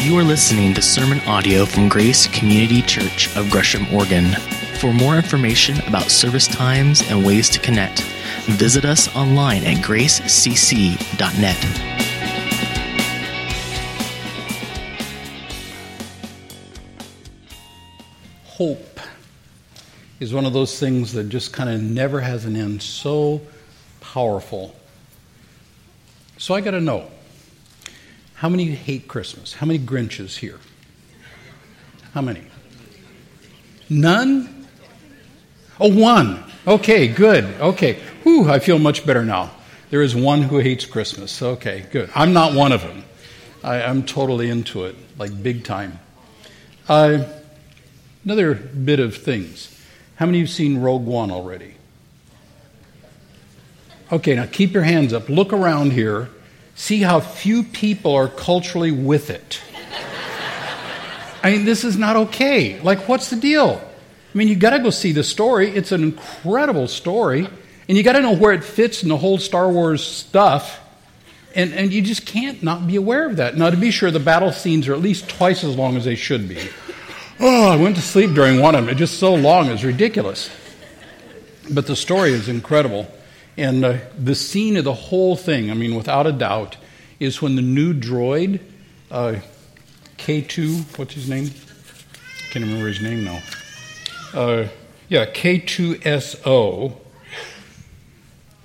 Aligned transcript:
You 0.00 0.16
are 0.16 0.22
listening 0.22 0.74
to 0.74 0.80
sermon 0.80 1.18
audio 1.26 1.66
from 1.66 1.88
Grace 1.88 2.28
Community 2.28 2.82
Church 2.82 3.34
of 3.36 3.50
Gresham, 3.50 3.92
Oregon. 3.92 4.32
For 4.78 4.92
more 4.92 5.16
information 5.16 5.80
about 5.88 6.04
service 6.10 6.46
times 6.46 7.02
and 7.10 7.26
ways 7.26 7.50
to 7.50 7.58
connect, 7.58 8.02
visit 8.46 8.84
us 8.84 9.14
online 9.16 9.64
at 9.64 9.84
gracecc.net. 9.84 11.56
Hope 18.46 19.00
is 20.20 20.32
one 20.32 20.46
of 20.46 20.52
those 20.52 20.78
things 20.78 21.12
that 21.14 21.28
just 21.28 21.52
kind 21.52 21.68
of 21.68 21.82
never 21.82 22.20
has 22.20 22.44
an 22.44 22.54
end. 22.54 22.82
So 22.82 23.42
powerful. 24.00 24.74
So 26.38 26.54
I 26.54 26.60
got 26.60 26.70
to 26.70 26.80
know 26.80 27.10
how 28.38 28.48
many 28.48 28.66
hate 28.66 29.08
Christmas? 29.08 29.52
How 29.52 29.66
many 29.66 29.80
Grinches 29.80 30.38
here? 30.38 30.60
How 32.14 32.20
many? 32.20 32.44
None? 33.90 34.68
Oh, 35.80 35.92
one. 35.92 36.44
Okay, 36.64 37.08
good. 37.08 37.44
Okay. 37.60 37.94
Whew, 38.22 38.48
I 38.48 38.60
feel 38.60 38.78
much 38.78 39.04
better 39.04 39.24
now. 39.24 39.50
There 39.90 40.02
is 40.02 40.14
one 40.14 40.42
who 40.42 40.58
hates 40.58 40.86
Christmas. 40.86 41.42
Okay, 41.42 41.86
good. 41.90 42.10
I'm 42.14 42.32
not 42.32 42.54
one 42.54 42.70
of 42.70 42.82
them. 42.82 43.02
I, 43.64 43.80
am 43.80 44.04
totally 44.04 44.48
into 44.48 44.84
it, 44.84 44.94
like 45.18 45.42
big 45.42 45.64
time. 45.64 45.98
Uh, 46.88 47.24
another 48.24 48.54
bit 48.54 49.00
of 49.00 49.16
things. 49.16 49.76
How 50.14 50.26
many 50.26 50.38
have 50.38 50.50
seen 50.50 50.80
Rogue 50.80 51.04
One 51.04 51.32
already? 51.32 51.74
Okay, 54.12 54.36
now 54.36 54.46
keep 54.46 54.74
your 54.74 54.84
hands 54.84 55.12
up. 55.12 55.28
Look 55.28 55.52
around 55.52 55.92
here 55.92 56.28
see 56.78 57.02
how 57.02 57.18
few 57.18 57.64
people 57.64 58.14
are 58.14 58.28
culturally 58.28 58.92
with 58.92 59.30
it. 59.30 59.60
I 61.42 61.50
mean, 61.50 61.64
this 61.64 61.82
is 61.82 61.96
not 61.96 62.14
okay. 62.16 62.80
Like, 62.80 63.08
what's 63.08 63.30
the 63.30 63.36
deal? 63.36 63.82
I 64.32 64.38
mean, 64.38 64.46
you 64.46 64.54
got 64.54 64.70
to 64.70 64.78
go 64.78 64.90
see 64.90 65.10
the 65.10 65.24
story. 65.24 65.70
It's 65.70 65.90
an 65.90 66.04
incredible 66.04 66.86
story, 66.86 67.48
and 67.88 67.98
you 67.98 68.04
got 68.04 68.12
to 68.12 68.20
know 68.20 68.34
where 68.34 68.52
it 68.52 68.62
fits 68.62 69.02
in 69.02 69.08
the 69.08 69.16
whole 69.16 69.38
Star 69.38 69.68
Wars 69.68 70.06
stuff. 70.06 70.80
And, 71.54 71.72
and 71.72 71.92
you 71.92 72.00
just 72.00 72.24
can't 72.24 72.62
not 72.62 72.86
be 72.86 72.94
aware 72.94 73.26
of 73.26 73.36
that. 73.36 73.56
Now, 73.56 73.70
to 73.70 73.76
be 73.76 73.90
sure, 73.90 74.12
the 74.12 74.20
battle 74.20 74.52
scenes 74.52 74.86
are 74.86 74.94
at 74.94 75.00
least 75.00 75.28
twice 75.28 75.64
as 75.64 75.74
long 75.74 75.96
as 75.96 76.04
they 76.04 76.14
should 76.14 76.48
be. 76.48 76.60
Oh, 77.40 77.70
I 77.70 77.76
went 77.76 77.96
to 77.96 78.02
sleep 78.02 78.34
during 78.34 78.60
one 78.60 78.76
of 78.76 78.84
them. 78.84 78.90
It's 78.90 78.98
just 78.98 79.18
so 79.18 79.34
long, 79.34 79.66
it's 79.66 79.82
ridiculous. 79.82 80.48
But 81.70 81.86
the 81.86 81.96
story 81.96 82.32
is 82.32 82.48
incredible. 82.48 83.12
And 83.58 83.84
uh, 83.84 83.98
the 84.16 84.36
scene 84.36 84.76
of 84.76 84.84
the 84.84 84.94
whole 84.94 85.34
thing, 85.34 85.68
I 85.68 85.74
mean, 85.74 85.96
without 85.96 86.28
a 86.28 86.32
doubt, 86.32 86.76
is 87.18 87.42
when 87.42 87.56
the 87.56 87.62
new 87.62 87.92
droid, 87.92 88.60
uh, 89.10 89.40
K2, 90.16 90.96
what's 90.96 91.14
his 91.14 91.28
name? 91.28 91.46
I 91.46 92.52
Can't 92.52 92.64
remember 92.64 92.86
his 92.86 93.02
name 93.02 93.24
now. 93.24 93.42
Uh, 94.32 94.68
yeah, 95.08 95.26
K2SO. 95.26 96.96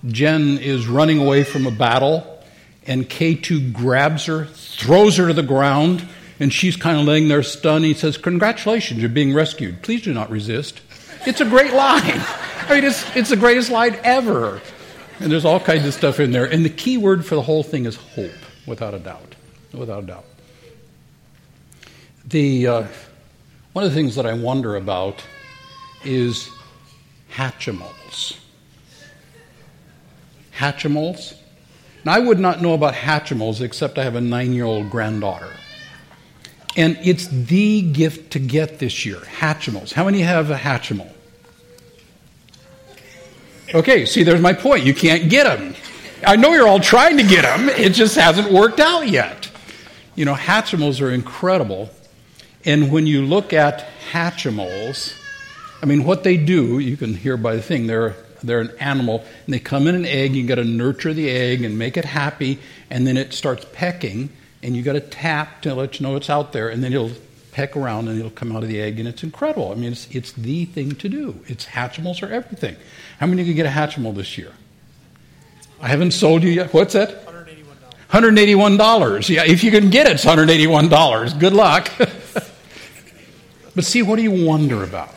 Jyn 0.05 0.61
is 0.61 0.85
running 0.85 1.19
away 1.19 1.43
from 1.43 1.65
a 1.65 1.71
battle, 1.71 2.43
and 2.85 3.09
K2 3.09 3.73
grabs 3.73 4.27
her, 4.27 4.45
throws 4.45 5.17
her 5.17 5.27
to 5.27 5.33
the 5.33 5.41
ground, 5.41 6.07
and 6.39 6.53
she's 6.53 6.75
kind 6.75 6.99
of 6.99 7.05
laying 7.05 7.29
there 7.29 7.41
stunned. 7.41 7.83
He 7.83 7.95
says, 7.95 8.15
Congratulations, 8.17 8.99
you're 8.99 9.09
being 9.09 9.33
rescued. 9.33 9.81
Please 9.81 10.03
do 10.03 10.13
not 10.13 10.29
resist. 10.29 10.81
It's 11.25 11.41
a 11.41 11.45
great 11.45 11.73
line. 11.73 12.03
I 12.67 12.75
mean, 12.75 12.83
it's, 12.83 13.15
it's 13.15 13.29
the 13.29 13.37
greatest 13.37 13.71
line 13.71 13.97
ever. 14.03 14.61
And 15.19 15.31
there's 15.31 15.45
all 15.45 15.59
kinds 15.59 15.85
of 15.85 15.93
stuff 15.93 16.19
in 16.19 16.31
there. 16.31 16.45
And 16.45 16.65
the 16.65 16.69
key 16.69 16.97
word 16.97 17.25
for 17.25 17.35
the 17.35 17.41
whole 17.41 17.63
thing 17.63 17.85
is 17.85 17.95
hope, 17.95 18.31
without 18.65 18.93
a 18.93 18.99
doubt. 18.99 19.35
Without 19.73 20.03
a 20.03 20.07
doubt. 20.07 20.25
The, 22.25 22.67
uh, 22.67 22.87
one 23.73 23.85
of 23.85 23.91
the 23.91 23.95
things 23.95 24.15
that 24.15 24.25
I 24.25 24.33
wonder 24.33 24.75
about 24.75 25.23
is 26.03 26.49
Hatchimals. 27.31 28.37
Hatchimals? 30.55 31.35
Now, 32.05 32.13
I 32.13 32.19
would 32.19 32.39
not 32.39 32.61
know 32.61 32.73
about 32.73 32.93
Hatchimals 32.93 33.61
except 33.61 33.97
I 33.97 34.03
have 34.03 34.15
a 34.15 34.21
nine 34.21 34.53
year 34.53 34.65
old 34.65 34.89
granddaughter. 34.89 35.51
And 36.75 36.97
it's 37.03 37.27
the 37.27 37.81
gift 37.81 38.31
to 38.31 38.39
get 38.39 38.79
this 38.79 39.05
year 39.05 39.17
Hatchimals. 39.17 39.93
How 39.93 40.05
many 40.05 40.21
have 40.21 40.49
a 40.49 40.57
Hatchimal? 40.57 41.11
Okay, 43.73 44.05
see, 44.05 44.21
there's 44.21 44.41
my 44.41 44.53
point. 44.53 44.85
You 44.85 44.93
can't 44.93 45.29
get 45.29 45.45
them. 45.45 45.75
I 46.25 46.35
know 46.35 46.53
you're 46.53 46.67
all 46.67 46.79
trying 46.79 47.17
to 47.17 47.23
get 47.23 47.41
them, 47.41 47.69
it 47.69 47.93
just 47.93 48.15
hasn't 48.15 48.51
worked 48.51 48.79
out 48.79 49.07
yet. 49.07 49.49
You 50.15 50.25
know, 50.25 50.35
Hatchimals 50.35 51.01
are 51.01 51.11
incredible. 51.11 51.89
And 52.65 52.91
when 52.91 53.07
you 53.07 53.23
look 53.25 53.51
at 53.51 53.85
Hatchimals, 54.11 55.19
I 55.81 55.85
mean, 55.85 56.03
what 56.03 56.23
they 56.23 56.37
do, 56.37 56.79
you 56.79 56.95
can 56.95 57.13
hear 57.13 57.35
by 57.35 57.55
the 57.55 57.61
thing, 57.61 57.87
they're, 57.87 58.15
they're 58.41 58.61
an 58.61 58.71
animal, 58.79 59.25
and 59.45 59.53
they 59.53 59.59
come 59.59 59.87
in 59.87 59.95
an 59.95 60.05
egg, 60.05 60.33
you 60.33 60.47
got 60.47 60.55
to 60.55 60.63
nurture 60.63 61.13
the 61.13 61.29
egg 61.29 61.63
and 61.63 61.77
make 61.77 61.97
it 61.97 62.05
happy, 62.05 62.59
and 62.89 63.05
then 63.05 63.17
it 63.17 63.33
starts 63.33 63.65
pecking, 63.73 64.29
and 64.61 64.77
you 64.77 64.83
got 64.83 64.93
to 64.93 65.01
tap 65.01 65.61
to 65.63 65.73
let 65.73 65.99
you 65.99 66.05
know 66.05 66.15
it's 66.15 66.29
out 66.29 66.53
there, 66.53 66.69
and 66.69 66.83
then 66.83 66.93
it'll 66.93 67.11
peck 67.53 67.77
around 67.77 68.07
and 68.07 68.19
it'll 68.19 68.31
come 68.31 68.55
out 68.55 68.63
of 68.63 68.69
the 68.69 68.81
egg, 68.81 68.99
and 68.99 69.07
it's 69.07 69.23
incredible. 69.23 69.71
I 69.71 69.75
mean, 69.75 69.91
it's, 69.93 70.07
it's 70.13 70.33
the 70.33 70.65
thing 70.65 70.95
to 70.95 71.07
do. 71.07 71.39
It's 71.47 71.65
Hatchimals 71.67 72.21
are 72.27 72.33
everything. 72.33 72.75
How 73.19 73.27
many 73.27 73.45
can 73.45 73.55
get 73.55 73.65
a 73.65 73.69
Hatchimal 73.69 74.15
this 74.15 74.37
year? 74.37 74.51
I 75.79 75.87
haven't 75.87 76.11
sold 76.11 76.43
you 76.43 76.49
yet. 76.49 76.73
What's 76.73 76.93
that? 76.93 77.25
$181. 77.25 77.65
$181. 78.09 79.29
Yeah, 79.29 79.43
if 79.45 79.63
you 79.63 79.71
can 79.71 79.89
get 79.89 80.07
it, 80.07 80.13
it's 80.13 80.25
$181. 80.25 81.39
Good 81.39 81.53
luck. 81.53 81.91
but 83.75 83.85
see, 83.85 84.01
what 84.01 84.15
do 84.15 84.23
you 84.23 84.45
wonder 84.45 84.83
about? 84.83 85.13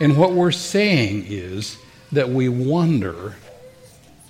And 0.00 0.16
what 0.16 0.32
we're 0.32 0.52
saying 0.52 1.24
is 1.26 1.78
that 2.12 2.28
we 2.28 2.48
wonder 2.48 3.34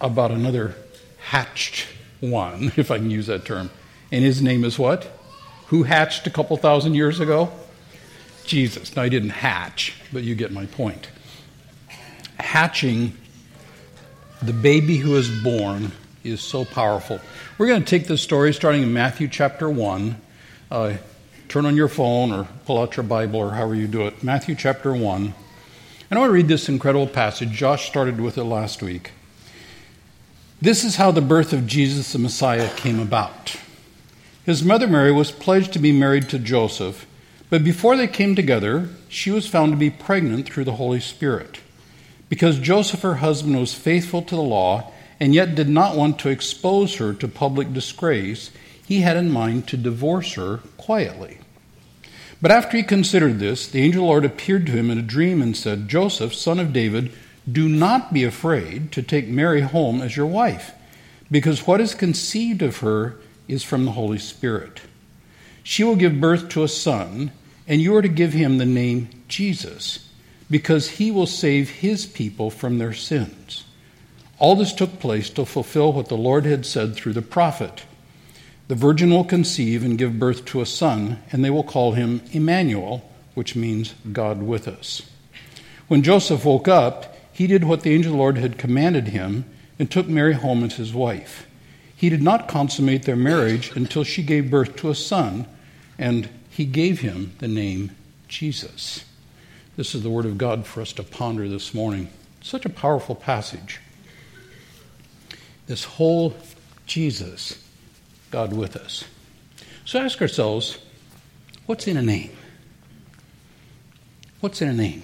about 0.00 0.30
another 0.30 0.74
hatched 1.18 1.86
one, 2.20 2.72
if 2.76 2.90
I 2.90 2.98
can 2.98 3.10
use 3.10 3.26
that 3.26 3.44
term. 3.44 3.70
And 4.10 4.24
his 4.24 4.40
name 4.40 4.64
is 4.64 4.78
what? 4.78 5.17
Who 5.68 5.82
hatched 5.82 6.26
a 6.26 6.30
couple 6.30 6.56
thousand 6.56 6.94
years 6.94 7.20
ago? 7.20 7.50
Jesus. 8.44 8.96
Now, 8.96 9.02
he 9.02 9.10
didn't 9.10 9.30
hatch, 9.30 9.94
but 10.12 10.22
you 10.22 10.34
get 10.34 10.50
my 10.52 10.66
point. 10.66 11.08
Hatching 12.38 13.12
the 14.40 14.52
baby 14.52 14.96
who 14.96 15.16
is 15.16 15.28
born 15.42 15.92
is 16.24 16.40
so 16.40 16.64
powerful. 16.64 17.20
We're 17.58 17.66
going 17.66 17.82
to 17.82 17.88
take 17.88 18.06
this 18.06 18.22
story 18.22 18.54
starting 18.54 18.82
in 18.82 18.92
Matthew 18.92 19.28
chapter 19.28 19.68
1. 19.68 20.20
Uh, 20.70 20.94
turn 21.48 21.66
on 21.66 21.76
your 21.76 21.88
phone 21.88 22.32
or 22.32 22.48
pull 22.64 22.80
out 22.80 22.96
your 22.96 23.04
Bible 23.04 23.40
or 23.40 23.50
however 23.50 23.74
you 23.74 23.86
do 23.86 24.06
it. 24.06 24.22
Matthew 24.22 24.54
chapter 24.54 24.94
1. 24.94 25.34
And 26.10 26.16
I 26.16 26.20
want 26.20 26.30
to 26.30 26.34
read 26.34 26.48
this 26.48 26.68
incredible 26.68 27.06
passage. 27.06 27.50
Josh 27.50 27.86
started 27.86 28.20
with 28.20 28.38
it 28.38 28.44
last 28.44 28.82
week. 28.82 29.10
This 30.62 30.82
is 30.84 30.96
how 30.96 31.10
the 31.10 31.20
birth 31.20 31.52
of 31.52 31.66
Jesus 31.66 32.12
the 32.12 32.18
Messiah 32.18 32.70
came 32.76 32.98
about. 32.98 33.56
His 34.48 34.64
mother 34.64 34.86
Mary 34.86 35.12
was 35.12 35.30
pledged 35.30 35.74
to 35.74 35.78
be 35.78 35.92
married 35.92 36.30
to 36.30 36.38
Joseph, 36.38 37.06
but 37.50 37.62
before 37.62 37.98
they 37.98 38.06
came 38.06 38.34
together, 38.34 38.88
she 39.06 39.30
was 39.30 39.46
found 39.46 39.72
to 39.72 39.76
be 39.76 39.90
pregnant 39.90 40.46
through 40.46 40.64
the 40.64 40.76
Holy 40.76 41.00
Spirit. 41.00 41.60
Because 42.30 42.58
Joseph, 42.58 43.02
her 43.02 43.16
husband, 43.16 43.60
was 43.60 43.74
faithful 43.74 44.22
to 44.22 44.34
the 44.34 44.40
law 44.40 44.90
and 45.20 45.34
yet 45.34 45.54
did 45.54 45.68
not 45.68 45.96
want 45.96 46.18
to 46.20 46.30
expose 46.30 46.96
her 46.96 47.12
to 47.12 47.28
public 47.28 47.74
disgrace, 47.74 48.50
he 48.86 49.02
had 49.02 49.18
in 49.18 49.30
mind 49.30 49.68
to 49.68 49.76
divorce 49.76 50.32
her 50.32 50.60
quietly. 50.78 51.40
But 52.40 52.50
after 52.50 52.78
he 52.78 52.82
considered 52.82 53.40
this, 53.40 53.68
the 53.68 53.82
angel 53.82 54.06
Lord 54.06 54.24
appeared 54.24 54.64
to 54.64 54.72
him 54.72 54.90
in 54.90 54.96
a 54.96 55.02
dream 55.02 55.42
and 55.42 55.54
said, 55.54 55.90
Joseph, 55.90 56.32
son 56.32 56.58
of 56.58 56.72
David, 56.72 57.12
do 57.52 57.68
not 57.68 58.14
be 58.14 58.24
afraid 58.24 58.92
to 58.92 59.02
take 59.02 59.28
Mary 59.28 59.60
home 59.60 60.00
as 60.00 60.16
your 60.16 60.24
wife, 60.24 60.72
because 61.30 61.66
what 61.66 61.82
is 61.82 61.94
conceived 61.94 62.62
of 62.62 62.78
her 62.78 63.18
is 63.48 63.64
from 63.64 63.84
the 63.84 63.92
Holy 63.92 64.18
Spirit. 64.18 64.82
She 65.62 65.82
will 65.82 65.96
give 65.96 66.20
birth 66.20 66.48
to 66.50 66.62
a 66.62 66.68
son, 66.68 67.32
and 67.66 67.80
you 67.80 67.96
are 67.96 68.02
to 68.02 68.08
give 68.08 68.32
him 68.32 68.58
the 68.58 68.66
name 68.66 69.08
Jesus, 69.26 70.08
because 70.50 70.90
he 70.90 71.10
will 71.10 71.26
save 71.26 71.68
his 71.68 72.06
people 72.06 72.50
from 72.50 72.78
their 72.78 72.92
sins. 72.92 73.64
All 74.38 74.54
this 74.54 74.72
took 74.72 75.00
place 75.00 75.28
to 75.30 75.44
fulfill 75.44 75.92
what 75.92 76.08
the 76.08 76.16
Lord 76.16 76.44
had 76.44 76.64
said 76.64 76.94
through 76.94 77.14
the 77.14 77.22
prophet. 77.22 77.82
The 78.68 78.74
virgin 78.74 79.10
will 79.10 79.24
conceive 79.24 79.84
and 79.84 79.98
give 79.98 80.18
birth 80.18 80.44
to 80.46 80.60
a 80.60 80.66
son, 80.66 81.20
and 81.32 81.44
they 81.44 81.50
will 81.50 81.64
call 81.64 81.92
him 81.92 82.22
Emmanuel, 82.32 83.10
which 83.34 83.56
means 83.56 83.94
God 84.12 84.42
with 84.42 84.68
us. 84.68 85.02
When 85.88 86.02
Joseph 86.02 86.44
woke 86.44 86.68
up, 86.68 87.16
he 87.32 87.46
did 87.46 87.64
what 87.64 87.80
the 87.80 87.94
angel 87.94 88.12
of 88.12 88.16
the 88.16 88.18
Lord 88.18 88.38
had 88.38 88.58
commanded 88.58 89.08
him 89.08 89.44
and 89.78 89.90
took 89.90 90.06
Mary 90.06 90.34
home 90.34 90.62
as 90.64 90.74
his 90.74 90.92
wife. 90.92 91.47
He 91.98 92.10
did 92.10 92.22
not 92.22 92.46
consummate 92.46 93.02
their 93.02 93.16
marriage 93.16 93.74
until 93.74 94.04
she 94.04 94.22
gave 94.22 94.52
birth 94.52 94.76
to 94.76 94.88
a 94.88 94.94
son, 94.94 95.48
and 95.98 96.28
he 96.48 96.64
gave 96.64 97.00
him 97.00 97.34
the 97.40 97.48
name 97.48 97.90
Jesus. 98.28 99.04
This 99.76 99.96
is 99.96 100.04
the 100.04 100.08
word 100.08 100.24
of 100.24 100.38
God 100.38 100.64
for 100.64 100.80
us 100.80 100.92
to 100.92 101.02
ponder 101.02 101.48
this 101.48 101.74
morning. 101.74 102.08
Such 102.40 102.64
a 102.64 102.68
powerful 102.68 103.16
passage. 103.16 103.80
This 105.66 105.82
whole 105.82 106.36
Jesus, 106.86 107.68
God 108.30 108.52
with 108.52 108.76
us. 108.76 109.02
So 109.84 109.98
ask 109.98 110.22
ourselves 110.22 110.78
what's 111.66 111.88
in 111.88 111.96
a 111.96 112.02
name? 112.02 112.30
What's 114.38 114.62
in 114.62 114.68
a 114.68 114.72
name? 114.72 115.02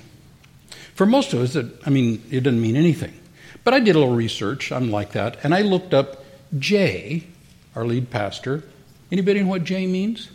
For 0.94 1.06
most 1.06 1.32
of 1.32 1.40
us, 1.40 1.56
it, 1.56 1.66
I 1.84 1.90
mean, 1.90 2.22
it 2.30 2.42
doesn't 2.44 2.62
mean 2.62 2.76
anything. 2.76 3.18
But 3.64 3.74
I 3.74 3.80
did 3.80 3.96
a 3.96 3.98
little 3.98 4.14
research. 4.14 4.70
I'm 4.70 4.92
like 4.92 5.10
that. 5.12 5.44
And 5.44 5.52
I 5.52 5.62
looked 5.62 5.92
up 5.92 6.23
J, 6.58 7.26
our 7.74 7.84
lead 7.84 8.10
pastor. 8.10 8.62
Anybody 9.10 9.42
know 9.42 9.48
what 9.48 9.64
J 9.64 9.86
means? 9.86 10.30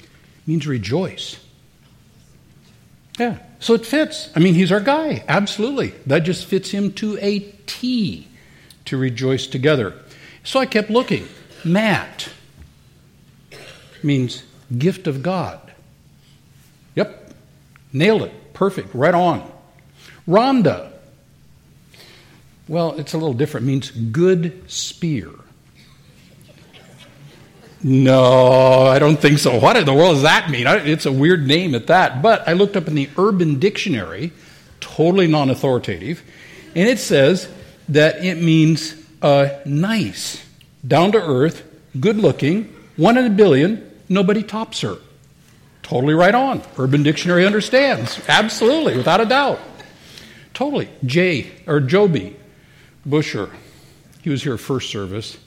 It 0.00 0.48
means 0.48 0.66
rejoice. 0.66 1.38
Yeah. 3.18 3.38
So 3.60 3.74
it 3.74 3.86
fits. 3.86 4.30
I 4.34 4.40
mean, 4.40 4.54
he's 4.54 4.72
our 4.72 4.80
guy. 4.80 5.24
Absolutely. 5.28 5.94
That 6.06 6.20
just 6.20 6.46
fits 6.46 6.70
him 6.70 6.92
to 6.94 7.18
a 7.20 7.40
T 7.66 8.28
to 8.86 8.96
rejoice 8.96 9.46
together. 9.46 9.94
So 10.42 10.60
I 10.60 10.66
kept 10.66 10.90
looking. 10.90 11.28
Matt 11.64 12.28
means 14.02 14.42
gift 14.76 15.06
of 15.06 15.22
God. 15.22 15.60
Yep. 16.94 17.32
Nailed 17.92 18.22
it. 18.22 18.52
Perfect. 18.52 18.94
Right 18.94 19.14
on. 19.14 19.50
Rhonda. 20.28 20.92
Well, 22.66 22.98
it's 22.98 23.12
a 23.12 23.18
little 23.18 23.34
different. 23.34 23.64
It 23.64 23.70
means 23.70 23.90
good 23.90 24.70
spear. 24.70 25.30
No, 27.82 28.86
I 28.86 28.98
don't 28.98 29.18
think 29.18 29.38
so. 29.38 29.58
What 29.60 29.76
in 29.76 29.84
the 29.84 29.92
world 29.92 30.14
does 30.14 30.22
that 30.22 30.48
mean? 30.48 30.66
It's 30.66 31.04
a 31.04 31.12
weird 31.12 31.46
name 31.46 31.74
at 31.74 31.88
that. 31.88 32.22
But 32.22 32.48
I 32.48 32.54
looked 32.54 32.76
up 32.76 32.88
in 32.88 32.94
the 32.94 33.10
Urban 33.18 33.58
Dictionary, 33.58 34.32
totally 34.80 35.26
non 35.26 35.50
authoritative, 35.50 36.22
and 36.74 36.88
it 36.88 36.98
says 36.98 37.46
that 37.90 38.24
it 38.24 38.40
means 38.40 38.94
uh, 39.20 39.50
nice, 39.66 40.42
down 40.86 41.12
to 41.12 41.22
earth, 41.22 41.62
good 42.00 42.16
looking, 42.16 42.74
one 42.96 43.18
in 43.18 43.26
a 43.26 43.30
billion, 43.30 43.90
nobody 44.08 44.42
tops 44.42 44.80
her. 44.80 44.96
Totally 45.82 46.14
right 46.14 46.34
on. 46.34 46.62
Urban 46.78 47.02
Dictionary 47.02 47.44
understands. 47.44 48.18
Absolutely, 48.26 48.96
without 48.96 49.20
a 49.20 49.26
doubt. 49.26 49.60
Totally. 50.54 50.88
Jay, 51.04 51.50
or 51.66 51.80
Joby 51.80 52.36
Busher, 53.06 53.50
he 54.22 54.30
was 54.30 54.42
here 54.42 54.56
first 54.56 54.90
service, 54.90 55.38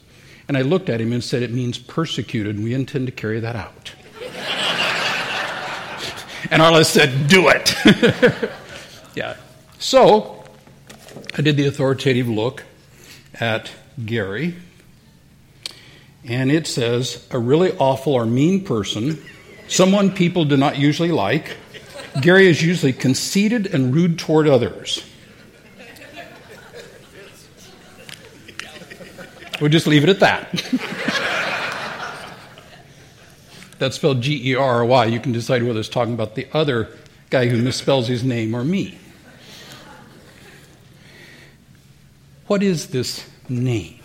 and 0.46 0.56
I 0.56 0.62
looked 0.62 0.88
at 0.88 1.00
him 1.00 1.12
and 1.12 1.22
said, 1.22 1.42
It 1.42 1.52
means 1.52 1.78
persecuted, 1.78 2.56
and 2.56 2.64
we 2.64 2.74
intend 2.74 3.06
to 3.06 3.12
carry 3.12 3.40
that 3.40 3.56
out. 3.56 3.94
and 6.50 6.62
Arla 6.62 6.84
said, 6.84 7.28
Do 7.28 7.48
it. 7.48 7.74
yeah. 9.14 9.36
So, 9.78 10.44
I 11.36 11.42
did 11.42 11.56
the 11.56 11.66
authoritative 11.66 12.28
look 12.28 12.64
at 13.40 13.70
Gary, 14.04 14.54
and 16.24 16.50
it 16.50 16.66
says, 16.66 17.26
A 17.30 17.38
really 17.38 17.72
awful 17.78 18.14
or 18.14 18.26
mean 18.26 18.64
person, 18.64 19.22
someone 19.68 20.12
people 20.12 20.44
do 20.44 20.56
not 20.56 20.78
usually 20.78 21.12
like 21.12 21.56
Gary 22.20 22.48
is 22.48 22.62
usually 22.62 22.92
conceited 22.92 23.72
and 23.72 23.94
rude 23.94 24.18
toward 24.18 24.48
others. 24.48 25.04
We'll 29.60 29.70
just 29.70 29.86
leave 29.86 30.04
it 30.04 30.10
at 30.10 30.20
that. 30.20 30.52
That's 33.78 33.96
spelled 33.96 34.20
G 34.20 34.50
E 34.50 34.54
R 34.54 34.76
R 34.76 34.84
Y. 34.84 35.06
You 35.06 35.20
can 35.20 35.32
decide 35.32 35.62
whether 35.62 35.80
it's 35.80 35.88
talking 35.88 36.14
about 36.14 36.34
the 36.34 36.46
other 36.52 36.88
guy 37.30 37.46
who 37.48 37.62
misspells 37.62 38.06
his 38.06 38.24
name 38.24 38.54
or 38.54 38.64
me. 38.64 38.98
What 42.46 42.62
is 42.62 42.88
this 42.88 43.28
name? 43.48 44.00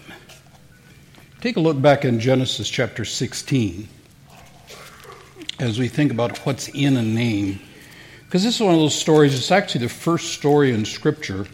Take 1.42 1.58
a 1.58 1.60
look 1.60 1.82
back 1.82 2.06
in 2.06 2.20
Genesis 2.20 2.70
chapter 2.70 3.06
16 3.06 3.88
as 5.60 5.80
we 5.80 5.88
think 5.88 6.12
about 6.12 6.38
what's 6.40 6.68
in 6.70 6.98
a 6.98 7.04
name. 7.04 7.60
Because 8.26 8.44
this 8.44 8.56
is 8.56 8.62
one 8.62 8.74
of 8.74 8.80
those 8.80 8.96
stories, 8.96 9.36
it's 9.36 9.52
actually 9.52 9.86
the 9.86 9.90
first 9.90 10.34
story 10.34 10.74
in 10.74 10.86
Scripture 10.86 11.46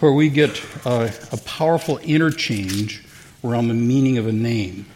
where 0.00 0.12
we 0.12 0.28
get 0.28 0.62
uh, 0.86 1.10
a 1.32 1.36
powerful 1.38 1.98
interchange 1.98 3.02
around 3.44 3.68
the 3.68 3.74
meaning 3.74 4.18
of 4.18 4.26
a 4.26 4.32
name. 4.32 4.86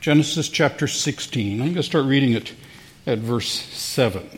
Genesis 0.00 0.48
chapter 0.48 0.86
16. 0.86 1.52
I'm 1.54 1.58
going 1.58 1.74
to 1.74 1.82
start 1.82 2.04
reading 2.06 2.32
it 2.32 2.54
at 3.06 3.18
verse 3.18 3.48
7. 3.50 4.28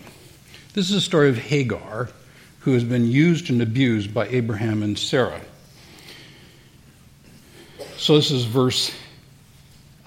This 0.73 0.89
is 0.89 0.97
a 0.97 1.01
story 1.01 1.29
of 1.29 1.37
Hagar, 1.37 2.09
who 2.61 2.73
has 2.75 2.85
been 2.85 3.07
used 3.07 3.51
and 3.51 3.61
abused 3.61 4.15
by 4.15 4.29
Abraham 4.29 4.83
and 4.83 4.99
Sarah. 4.99 5.41
So 7.97 8.17
this 8.17 8.31
is 8.31 8.45
verse, 8.45 8.93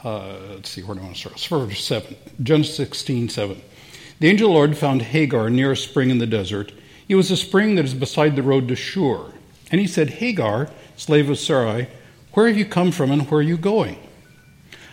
uh, 0.03 0.37
let's 0.55 0.69
see, 0.69 0.81
where 0.81 0.95
do 0.95 1.01
I 1.01 1.03
want 1.03 1.15
to 1.15 1.19
start? 1.19 1.35
It's 1.35 1.45
verse 1.45 1.83
7. 1.83 2.15
Genesis 2.41 2.77
16, 2.77 3.29
7. 3.29 3.61
The 4.19 4.29
angel 4.29 4.47
of 4.47 4.53
the 4.53 4.57
Lord 4.57 4.77
found 4.77 5.01
Hagar 5.01 5.49
near 5.49 5.73
a 5.73 5.77
spring 5.77 6.09
in 6.09 6.17
the 6.17 6.25
desert. 6.25 6.71
It 7.09 7.15
was 7.15 7.29
a 7.29 7.37
spring 7.37 7.75
that 7.75 7.85
is 7.85 7.93
beside 7.93 8.35
the 8.35 8.43
road 8.43 8.69
to 8.69 8.75
Shur. 8.75 9.33
And 9.69 9.81
he 9.81 9.87
said, 9.87 10.09
Hagar, 10.09 10.69
slave 10.95 11.29
of 11.29 11.37
Sarai, 11.37 11.87
where 12.33 12.47
have 12.47 12.57
you 12.57 12.65
come 12.65 12.91
from 12.91 13.11
and 13.11 13.29
where 13.29 13.39
are 13.39 13.43
you 13.43 13.57
going? 13.57 13.97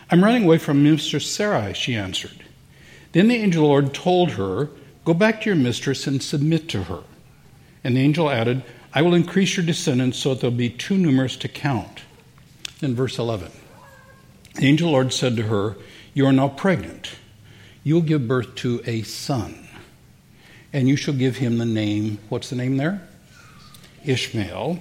I'm 0.09 0.23
running 0.23 0.43
away 0.43 0.57
from 0.57 0.83
Mistress 0.83 1.29
Sarai, 1.29 1.73
she 1.73 1.95
answered. 1.95 2.43
Then 3.11 3.27
the 3.27 3.35
angel 3.35 3.63
the 3.63 3.69
Lord 3.69 3.93
told 3.93 4.31
her, 4.31 4.69
Go 5.03 5.13
back 5.13 5.41
to 5.41 5.49
your 5.49 5.55
mistress 5.55 6.05
and 6.05 6.21
submit 6.21 6.69
to 6.69 6.83
her. 6.83 7.01
And 7.83 7.97
the 7.97 8.01
angel 8.01 8.29
added, 8.29 8.63
I 8.93 9.01
will 9.01 9.15
increase 9.15 9.57
your 9.57 9.65
descendants 9.65 10.19
so 10.19 10.33
that 10.33 10.41
they'll 10.41 10.51
be 10.51 10.69
too 10.69 10.97
numerous 10.97 11.35
to 11.37 11.47
count. 11.47 12.01
Then 12.79 12.93
verse 12.93 13.17
11. 13.17 13.51
The 14.55 14.67
angel 14.67 14.89
the 14.89 14.91
Lord 14.91 15.11
said 15.11 15.35
to 15.37 15.43
her, 15.43 15.75
You 16.13 16.27
are 16.27 16.33
now 16.33 16.49
pregnant 16.49 17.15
you'll 17.83 18.01
give 18.01 18.27
birth 18.27 18.55
to 18.55 18.81
a 18.85 19.01
son. 19.03 19.67
And 20.73 20.87
you 20.87 20.95
shall 20.95 21.13
give 21.13 21.37
him 21.37 21.57
the 21.57 21.65
name, 21.65 22.19
what's 22.29 22.49
the 22.49 22.55
name 22.55 22.77
there? 22.77 23.07
Ishmael. 24.05 24.79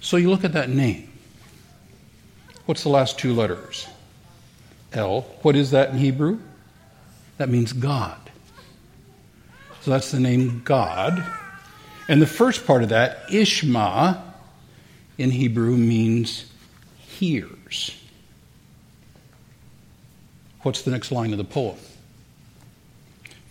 So 0.00 0.16
you 0.16 0.30
look 0.30 0.44
at 0.44 0.52
that 0.52 0.68
name. 0.68 1.10
What's 2.66 2.82
the 2.82 2.88
last 2.88 3.18
two 3.18 3.34
letters? 3.34 3.86
L. 4.92 5.22
What 5.42 5.56
is 5.56 5.72
that 5.72 5.90
in 5.90 5.98
Hebrew? 5.98 6.38
That 7.36 7.48
means 7.48 7.72
God. 7.72 8.18
So 9.82 9.90
that's 9.90 10.10
the 10.10 10.20
name 10.20 10.62
God. 10.64 11.24
And 12.08 12.22
the 12.22 12.26
first 12.26 12.66
part 12.66 12.82
of 12.82 12.90
that, 12.90 13.28
Ishma, 13.28 14.22
in 15.18 15.30
Hebrew 15.30 15.76
means 15.76 16.50
hears. 16.98 17.94
What's 20.62 20.82
the 20.82 20.90
next 20.90 21.12
line 21.12 21.32
of 21.32 21.38
the 21.38 21.44
poem? 21.44 21.76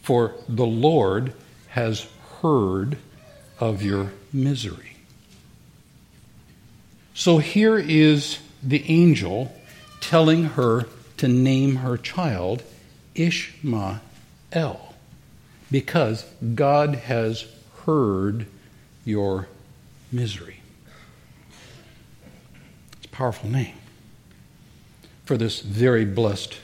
For 0.01 0.33
the 0.49 0.65
Lord 0.65 1.33
has 1.69 2.07
heard 2.41 2.97
of 3.59 3.83
your 3.83 4.11
misery. 4.31 4.97
So 7.13 7.37
here 7.37 7.77
is 7.77 8.39
the 8.63 8.83
angel 8.89 9.53
telling 9.99 10.45
her 10.45 10.87
to 11.17 11.27
name 11.27 11.77
her 11.77 11.97
child 11.97 12.63
Ishmael 13.15 13.99
because 15.71 16.25
God 16.55 16.95
has 16.95 17.45
heard 17.85 18.45
your 19.05 19.47
misery. 20.11 20.59
It's 22.97 23.05
a 23.05 23.09
powerful 23.09 23.49
name 23.49 23.75
for 25.25 25.37
this 25.37 25.61
very 25.61 26.05
blessed 26.05 26.57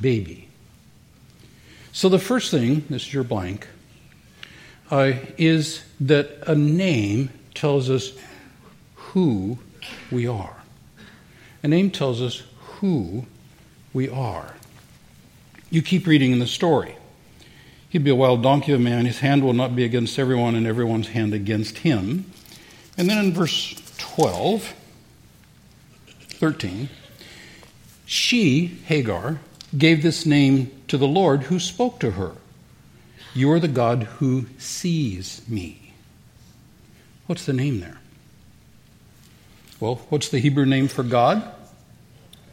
baby. 0.00 0.48
So, 1.92 2.08
the 2.08 2.18
first 2.18 2.50
thing, 2.50 2.84
this 2.88 3.02
is 3.02 3.12
your 3.12 3.24
blank, 3.24 3.66
uh, 4.90 5.12
is 5.36 5.84
that 6.00 6.38
a 6.46 6.54
name 6.54 7.30
tells 7.54 7.90
us 7.90 8.12
who 8.94 9.58
we 10.10 10.26
are. 10.26 10.59
A 11.62 11.68
name 11.68 11.90
tells 11.90 12.22
us 12.22 12.42
who 12.58 13.26
we 13.92 14.08
are. 14.08 14.54
You 15.70 15.82
keep 15.82 16.06
reading 16.06 16.32
in 16.32 16.38
the 16.38 16.46
story. 16.46 16.96
He'd 17.88 18.04
be 18.04 18.10
a 18.10 18.14
wild 18.14 18.42
donkey 18.42 18.72
of 18.72 18.80
a 18.80 18.82
man, 18.82 19.04
his 19.04 19.18
hand 19.18 19.44
will 19.44 19.52
not 19.52 19.74
be 19.74 19.84
against 19.84 20.18
everyone, 20.18 20.54
and 20.54 20.66
everyone's 20.66 21.08
hand 21.08 21.34
against 21.34 21.78
him. 21.78 22.30
And 22.96 23.10
then 23.10 23.24
in 23.24 23.32
verse 23.34 23.74
12, 23.98 24.74
13, 26.28 26.88
she, 28.06 28.66
Hagar, 28.86 29.40
gave 29.76 30.02
this 30.02 30.24
name 30.24 30.70
to 30.88 30.96
the 30.96 31.06
Lord 31.06 31.44
who 31.44 31.58
spoke 31.58 32.00
to 32.00 32.12
her 32.12 32.32
You 33.34 33.50
are 33.52 33.60
the 33.60 33.68
God 33.68 34.04
who 34.04 34.46
sees 34.58 35.42
me. 35.48 35.92
What's 37.26 37.46
the 37.46 37.52
name 37.52 37.80
there? 37.80 38.00
Well, 39.80 39.96
what's 40.10 40.28
the 40.28 40.38
Hebrew 40.38 40.66
name 40.66 40.88
for 40.88 41.02
God? 41.02 41.42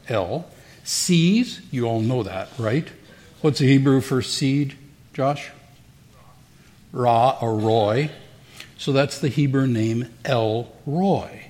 El. 0.08 0.48
Sees, 0.86 1.62
you 1.70 1.86
all 1.86 2.00
know 2.00 2.24
that, 2.24 2.48
right? 2.58 2.88
What's 3.42 3.60
the 3.60 3.68
Hebrew 3.68 4.00
for 4.00 4.22
seed, 4.22 4.76
Josh? 5.14 5.50
Ra 6.94 7.38
or 7.42 7.56
Roy. 7.56 8.10
So 8.78 8.94
that's 8.94 9.20
the 9.20 9.28
Hebrew 9.28 9.68
name 9.68 10.08
El 10.24 10.72
Roi. 10.86 11.48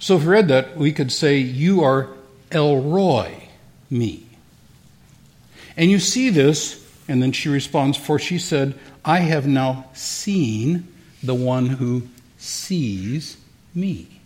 So 0.00 0.16
if 0.16 0.22
we 0.22 0.28
read 0.28 0.48
that, 0.48 0.76
we 0.76 0.90
could 0.90 1.12
say, 1.12 1.38
You 1.38 1.84
are 1.84 2.08
El 2.50 2.80
Roi, 2.80 3.48
me. 3.88 4.26
And 5.76 5.90
you 5.90 6.00
see 6.00 6.30
this, 6.30 6.84
and 7.06 7.22
then 7.22 7.30
she 7.30 7.48
responds, 7.48 7.96
For 7.96 8.18
she 8.18 8.38
said, 8.38 8.78
I 9.04 9.20
have 9.20 9.46
now 9.46 9.86
seen 9.94 10.88
the 11.22 11.34
one 11.34 11.66
who 11.66 12.08
sees 12.38 13.36
me. 13.74 14.20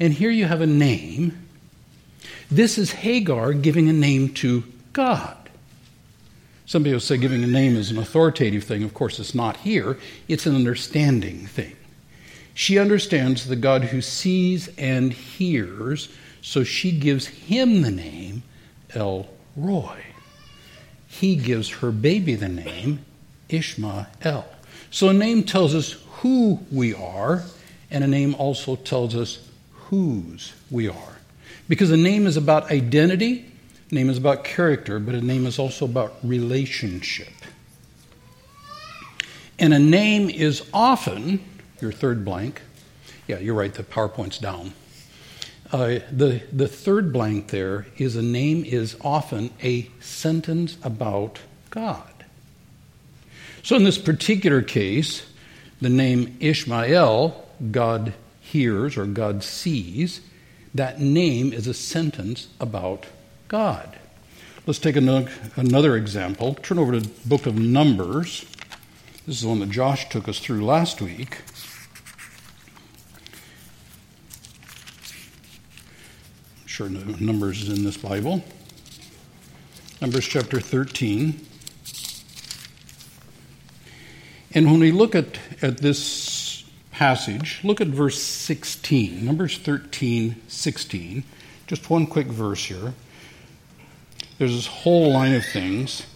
And 0.00 0.12
here 0.12 0.30
you 0.30 0.46
have 0.46 0.60
a 0.60 0.66
name. 0.66 1.46
This 2.50 2.78
is 2.78 2.92
Hagar 2.92 3.52
giving 3.52 3.88
a 3.88 3.92
name 3.92 4.34
to 4.34 4.64
God. 4.92 5.36
Some 6.66 6.84
people 6.84 7.00
say 7.00 7.16
giving 7.16 7.44
a 7.44 7.46
name 7.46 7.76
is 7.76 7.90
an 7.90 7.98
authoritative 7.98 8.64
thing. 8.64 8.82
Of 8.82 8.94
course, 8.94 9.18
it's 9.18 9.34
not 9.34 9.58
here, 9.58 9.98
it's 10.28 10.46
an 10.46 10.54
understanding 10.54 11.46
thing. 11.46 11.76
She 12.54 12.78
understands 12.78 13.46
the 13.46 13.56
God 13.56 13.84
who 13.84 14.00
sees 14.00 14.68
and 14.76 15.12
hears, 15.12 16.08
so 16.42 16.64
she 16.64 16.92
gives 16.92 17.26
him 17.26 17.82
the 17.82 17.90
name 17.90 18.42
El 18.94 19.28
Roi. 19.56 20.04
He 21.08 21.36
gives 21.36 21.68
her 21.68 21.90
baby 21.90 22.34
the 22.34 22.48
name 22.48 23.04
Ishmael. 23.48 24.06
So 24.90 25.08
a 25.08 25.12
name 25.12 25.44
tells 25.44 25.74
us 25.74 25.96
who 26.20 26.60
we 26.70 26.94
are, 26.94 27.42
and 27.90 28.04
a 28.04 28.06
name 28.06 28.34
also 28.36 28.76
tells 28.76 29.14
us 29.14 29.46
whose 29.92 30.54
we 30.70 30.88
are. 30.88 31.18
Because 31.68 31.90
a 31.90 31.98
name 31.98 32.26
is 32.26 32.38
about 32.38 32.70
identity, 32.70 33.44
a 33.90 33.94
name 33.94 34.08
is 34.08 34.16
about 34.16 34.42
character, 34.42 34.98
but 34.98 35.14
a 35.14 35.20
name 35.20 35.44
is 35.44 35.58
also 35.58 35.84
about 35.84 36.14
relationship. 36.22 37.28
And 39.58 39.74
a 39.74 39.78
name 39.78 40.30
is 40.30 40.66
often 40.72 41.44
your 41.82 41.92
third 41.92 42.24
blank. 42.24 42.62
Yeah, 43.28 43.38
you're 43.38 43.54
right, 43.54 43.74
the 43.74 43.82
PowerPoint's 43.82 44.38
down. 44.38 44.72
Uh, 45.70 45.98
the, 46.10 46.42
the 46.50 46.68
third 46.68 47.12
blank 47.12 47.48
there 47.48 47.84
is 47.98 48.16
a 48.16 48.22
name 48.22 48.64
is 48.64 48.96
often 49.02 49.50
a 49.62 49.90
sentence 50.00 50.78
about 50.82 51.38
God. 51.68 52.24
So 53.62 53.76
in 53.76 53.84
this 53.84 53.98
particular 53.98 54.62
case, 54.62 55.26
the 55.82 55.90
name 55.90 56.38
Ishmael, 56.40 57.46
God 57.70 58.14
hears 58.52 58.96
or 58.96 59.06
God 59.06 59.42
sees, 59.42 60.20
that 60.74 61.00
name 61.00 61.52
is 61.52 61.66
a 61.66 61.74
sentence 61.74 62.48
about 62.60 63.06
God. 63.48 63.98
Let's 64.66 64.78
take 64.78 64.94
another, 64.94 65.96
example. 65.96 66.54
Turn 66.54 66.78
over 66.78 66.92
to 66.92 67.00
the 67.00 67.28
book 67.28 67.46
of 67.46 67.58
Numbers. 67.58 68.44
This 69.26 69.36
is 69.36 69.42
the 69.42 69.48
one 69.48 69.60
that 69.60 69.70
Josh 69.70 70.08
took 70.08 70.28
us 70.28 70.38
through 70.38 70.64
last 70.64 71.00
week. 71.00 71.38
I'm 76.60 76.66
sure 76.66 76.88
Numbers 76.88 77.62
is 77.62 77.76
in 77.76 77.84
this 77.84 77.96
Bible. 77.96 78.44
Numbers 80.00 80.26
chapter 80.26 80.60
13. 80.60 81.40
And 84.54 84.70
when 84.70 84.80
we 84.80 84.92
look 84.92 85.14
at, 85.14 85.38
at 85.62 85.78
this 85.78 86.31
passage, 87.02 87.58
look 87.64 87.80
at 87.80 87.88
verse 87.88 88.22
16. 88.22 89.24
Numbers 89.24 89.58
13, 89.58 90.36
16. 90.46 91.24
Just 91.66 91.90
one 91.90 92.06
quick 92.06 92.28
verse 92.28 92.64
here. 92.64 92.94
There's 94.38 94.54
this 94.54 94.68
whole 94.68 95.12
line 95.12 95.34
of 95.34 95.44
things 95.44 96.06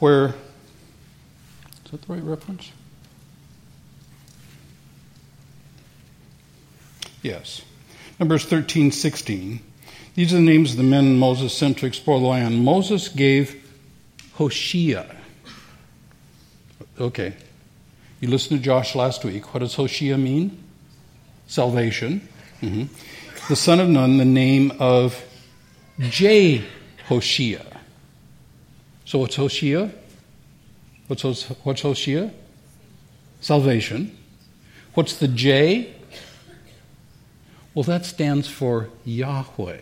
where. 0.00 0.34
Is 1.86 1.92
that 1.92 2.02
the 2.02 2.12
right 2.12 2.22
reference? 2.22 2.72
Yes. 7.22 7.62
Numbers 8.20 8.44
13, 8.44 8.92
16. 8.92 9.60
These 10.14 10.34
are 10.34 10.36
the 10.36 10.42
names 10.42 10.72
of 10.72 10.76
the 10.76 10.82
men 10.82 11.18
Moses 11.18 11.56
sent 11.56 11.78
to 11.78 11.86
explore 11.86 12.20
the 12.20 12.26
land. 12.26 12.62
Moses 12.62 13.08
gave 13.08 13.66
Hoshea. 14.34 15.06
Okay. 17.00 17.34
You 18.22 18.28
listened 18.28 18.60
to 18.60 18.64
Josh 18.64 18.94
last 18.94 19.24
week. 19.24 19.52
What 19.52 19.60
does 19.60 19.74
Hoshea 19.74 20.16
mean? 20.16 20.62
Salvation. 21.48 22.28
Mm-hmm. 22.60 22.84
The 23.48 23.56
son 23.56 23.80
of 23.80 23.88
Nun, 23.88 24.18
the 24.18 24.24
name 24.24 24.72
of 24.78 25.20
J. 25.98 26.64
Hoshea. 27.08 27.66
So 29.04 29.18
what's 29.18 29.34
Hoshea? 29.34 29.90
What's, 31.08 31.24
what's 31.64 31.82
Hoshea? 31.82 32.30
Salvation. 33.40 34.16
What's 34.94 35.16
the 35.16 35.26
J? 35.26 35.92
Well, 37.74 37.82
that 37.82 38.04
stands 38.04 38.46
for 38.46 38.88
Yahweh. 39.04 39.80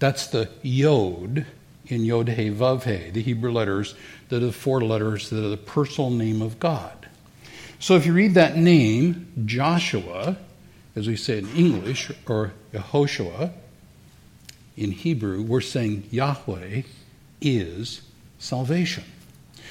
That's 0.00 0.26
the 0.26 0.50
Yod 0.62 1.46
in 1.88 2.04
Yod 2.04 2.28
He 2.28 2.50
Vav 2.50 2.84
He, 2.84 3.10
the 3.10 3.22
Hebrew 3.22 3.52
letters 3.52 3.94
that 4.28 4.42
are 4.42 4.46
the 4.46 4.52
four 4.52 4.82
letters 4.82 5.30
that 5.30 5.44
are 5.44 5.48
the 5.48 5.56
personal 5.56 6.10
name 6.10 6.42
of 6.42 6.60
God. 6.60 7.08
So 7.80 7.94
if 7.96 8.06
you 8.06 8.12
read 8.12 8.34
that 8.34 8.56
name, 8.56 9.32
Joshua, 9.44 10.36
as 10.96 11.06
we 11.06 11.16
say 11.16 11.38
in 11.38 11.48
English, 11.54 12.10
or 12.26 12.52
Yehoshua, 12.72 13.52
in 14.76 14.92
Hebrew, 14.92 15.42
we're 15.42 15.60
saying 15.60 16.08
Yahweh 16.10 16.82
is 17.40 18.02
salvation. 18.38 19.04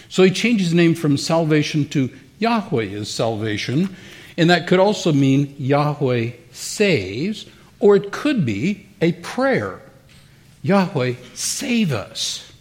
So 0.09 0.23
he 0.23 0.31
changes 0.31 0.67
his 0.67 0.73
name 0.73 0.95
from 0.95 1.17
salvation 1.17 1.87
to 1.89 2.09
Yahweh 2.39 2.83
is 2.83 3.13
salvation, 3.13 3.95
and 4.37 4.49
that 4.49 4.67
could 4.67 4.79
also 4.79 5.11
mean 5.11 5.55
Yahweh 5.57 6.31
saves, 6.51 7.45
or 7.79 7.95
it 7.95 8.11
could 8.11 8.45
be 8.45 8.87
a 9.01 9.13
prayer 9.13 9.81
Yahweh, 10.67 11.13
save 11.33 11.93
us. 11.93 12.51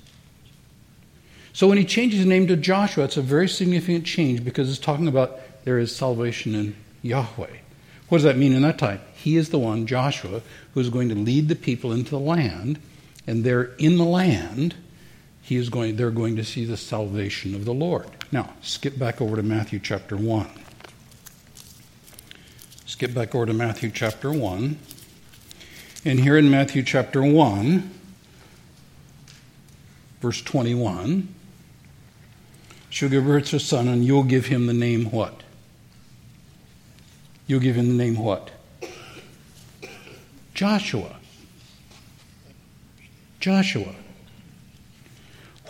So 1.53 1.67
when 1.67 1.79
he 1.79 1.85
changes 1.85 2.19
his 2.19 2.27
name 2.27 2.47
to 2.47 2.57
Joshua, 2.57 3.05
it's 3.05 3.17
a 3.17 3.23
very 3.23 3.49
significant 3.49 4.05
change 4.05 4.45
because 4.45 4.71
it's 4.71 4.79
talking 4.79 5.09
about 5.09 5.41
there 5.65 5.79
is 5.79 5.95
salvation 5.95 6.55
in 6.55 6.77
Yahweh. 7.03 7.57
What 8.09 8.19
does 8.19 8.25
that 8.25 8.37
mean 8.37 8.53
in 8.53 8.63
that 8.63 8.79
time? 8.79 9.01
He 9.15 9.37
is 9.37 9.49
the 9.49 9.59
one, 9.59 9.87
Joshua, 9.87 10.43
who 10.75 10.81
is 10.81 10.91
going 10.91 11.09
to 11.09 11.15
lead 11.17 11.49
the 11.49 11.57
people 11.57 11.93
into 11.93 12.11
the 12.11 12.21
land, 12.21 12.79
and 13.27 13.43
they're 13.43 13.75
in 13.79 13.97
the 13.97 14.05
land. 14.05 14.77
He 15.43 15.57
is 15.57 15.69
going, 15.69 15.97
they're 15.97 16.11
going 16.11 16.37
to 16.37 16.45
see 16.45 16.65
the 16.65 16.77
salvation 16.77 17.55
of 17.55 17.65
the 17.65 17.75
Lord. 17.75 18.07
Now, 18.31 18.53
skip 18.61 18.99
back 18.99 19.21
over 19.21 19.35
to 19.35 19.43
Matthew 19.43 19.81
chapter 19.81 20.17
1. 20.17 20.49
Skip 22.85 23.13
back 23.13 23.35
over 23.35 23.47
to 23.47 23.53
Matthew 23.53 23.91
chapter 23.91 24.31
1. 24.31 24.79
And 26.05 26.21
here 26.21 26.37
in 26.37 26.49
Matthew 26.49 26.85
chapter 26.85 27.23
1, 27.23 27.91
verse 30.21 30.43
21, 30.43 31.29
she'll 32.91 33.09
give 33.09 33.25
birth 33.25 33.47
to 33.47 33.57
a 33.57 33.61
son, 33.61 33.89
and 33.89 34.05
you'll 34.05 34.25
give 34.25 34.47
him 34.47 34.67
the 34.67 34.73
name 34.73 35.11
what? 35.11 35.43
You'll 37.47 37.61
give 37.61 37.77
him 37.77 37.89
the 37.89 38.05
name 38.05 38.17
what? 38.17 38.51
Joshua. 40.55 41.17
Joshua. 43.41 43.95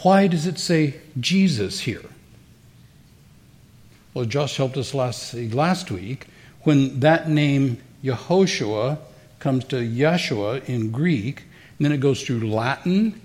Why 0.02 0.26
does 0.26 0.46
it 0.46 0.58
say 0.58 1.00
Jesus 1.18 1.80
here? 1.80 2.04
Well, 4.14 4.24
Josh 4.24 4.56
helped 4.56 4.76
us 4.76 4.94
last, 4.94 5.34
last 5.34 5.90
week 5.90 6.26
when 6.62 7.00
that 7.00 7.28
name 7.28 7.78
Yehoshua 8.02 8.98
comes 9.38 9.64
to 9.66 9.76
Yeshua 9.76 10.64
in 10.68 10.90
Greek, 10.90 11.42
and 11.78 11.84
then 11.84 11.92
it 11.92 11.98
goes 11.98 12.22
through 12.22 12.48
Latin, 12.48 13.20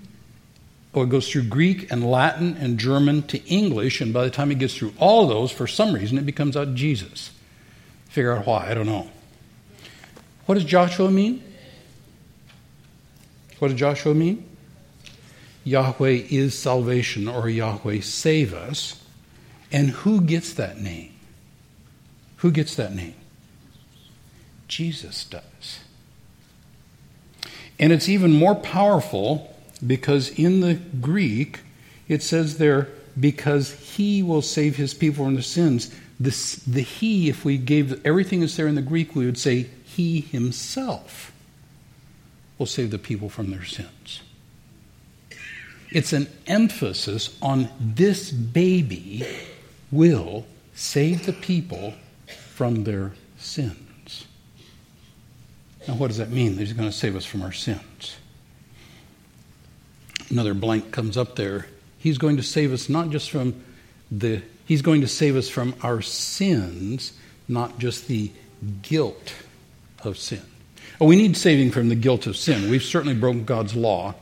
or 0.92 1.04
it 1.04 1.08
goes 1.08 1.30
through 1.30 1.44
Greek 1.44 1.90
and 1.90 2.08
Latin 2.10 2.56
and 2.58 2.78
German 2.78 3.22
to 3.24 3.42
English, 3.46 4.00
and 4.00 4.12
by 4.12 4.24
the 4.24 4.30
time 4.30 4.50
it 4.50 4.58
gets 4.58 4.76
through 4.76 4.92
all 4.98 5.26
those, 5.26 5.50
for 5.50 5.66
some 5.66 5.94
reason, 5.94 6.18
it 6.18 6.26
becomes 6.26 6.56
out 6.56 6.74
Jesus. 6.74 7.30
Figure 8.08 8.36
out 8.36 8.46
why, 8.46 8.70
I 8.70 8.74
don't 8.74 8.86
know. 8.86 9.10
What 10.46 10.56
does 10.56 10.64
Joshua 10.64 11.10
mean? 11.10 11.42
What 13.58 13.68
does 13.68 13.78
Joshua 13.78 14.12
mean? 14.12 14.44
Yahweh 15.64 16.24
is 16.28 16.58
salvation, 16.58 17.28
or 17.28 17.48
Yahweh 17.48 18.00
save 18.00 18.52
us. 18.52 19.02
And 19.70 19.90
who 19.90 20.20
gets 20.20 20.52
that 20.54 20.78
name? 20.78 21.14
Who 22.38 22.50
gets 22.50 22.74
that 22.74 22.94
name? 22.94 23.14
Jesus 24.68 25.24
does. 25.24 25.80
And 27.78 27.92
it's 27.92 28.08
even 28.08 28.32
more 28.32 28.54
powerful 28.54 29.51
because 29.86 30.30
in 30.30 30.60
the 30.60 30.74
Greek, 30.74 31.60
it 32.08 32.22
says 32.22 32.58
there, 32.58 32.88
because 33.18 33.72
he 33.72 34.22
will 34.22 34.42
save 34.42 34.76
his 34.76 34.94
people 34.94 35.24
from 35.24 35.34
their 35.34 35.42
sins. 35.42 35.94
This, 36.18 36.56
the 36.56 36.82
he, 36.82 37.28
if 37.28 37.44
we 37.44 37.58
gave 37.58 38.04
everything 38.06 38.40
that's 38.40 38.56
there 38.56 38.68
in 38.68 38.74
the 38.74 38.82
Greek, 38.82 39.14
we 39.14 39.26
would 39.26 39.38
say 39.38 39.68
he 39.84 40.20
himself 40.20 41.32
will 42.58 42.66
save 42.66 42.90
the 42.90 42.98
people 42.98 43.28
from 43.28 43.50
their 43.50 43.64
sins. 43.64 44.22
It's 45.90 46.12
an 46.12 46.28
emphasis 46.46 47.36
on 47.42 47.68
this 47.78 48.30
baby 48.30 49.26
will 49.90 50.46
save 50.74 51.26
the 51.26 51.34
people 51.34 51.94
from 52.54 52.84
their 52.84 53.12
sins. 53.36 54.26
Now, 55.86 55.94
what 55.94 56.08
does 56.08 56.18
that 56.18 56.30
mean? 56.30 56.56
That 56.56 56.62
he's 56.62 56.72
going 56.72 56.88
to 56.88 56.96
save 56.96 57.16
us 57.16 57.26
from 57.26 57.42
our 57.42 57.52
sins. 57.52 58.16
Another 60.32 60.54
blank 60.54 60.92
comes 60.92 61.18
up 61.18 61.36
there. 61.36 61.66
He's 61.98 62.16
going 62.16 62.38
to 62.38 62.42
save 62.42 62.72
us 62.72 62.88
not 62.88 63.10
just 63.10 63.30
from 63.30 63.62
the, 64.10 64.40
he's 64.64 64.80
going 64.80 65.02
to 65.02 65.06
save 65.06 65.36
us 65.36 65.50
from 65.50 65.74
our 65.82 66.00
sins, 66.00 67.12
not 67.48 67.78
just 67.78 68.08
the 68.08 68.32
guilt 68.80 69.34
of 70.02 70.16
sin. 70.16 70.40
Oh, 70.98 71.06
we 71.06 71.16
need 71.16 71.36
saving 71.36 71.70
from 71.70 71.90
the 71.90 71.94
guilt 71.94 72.26
of 72.26 72.38
sin. 72.38 72.70
We've 72.70 72.82
certainly 72.82 73.14
broken 73.14 73.44
God's 73.44 73.76
law, 73.76 74.14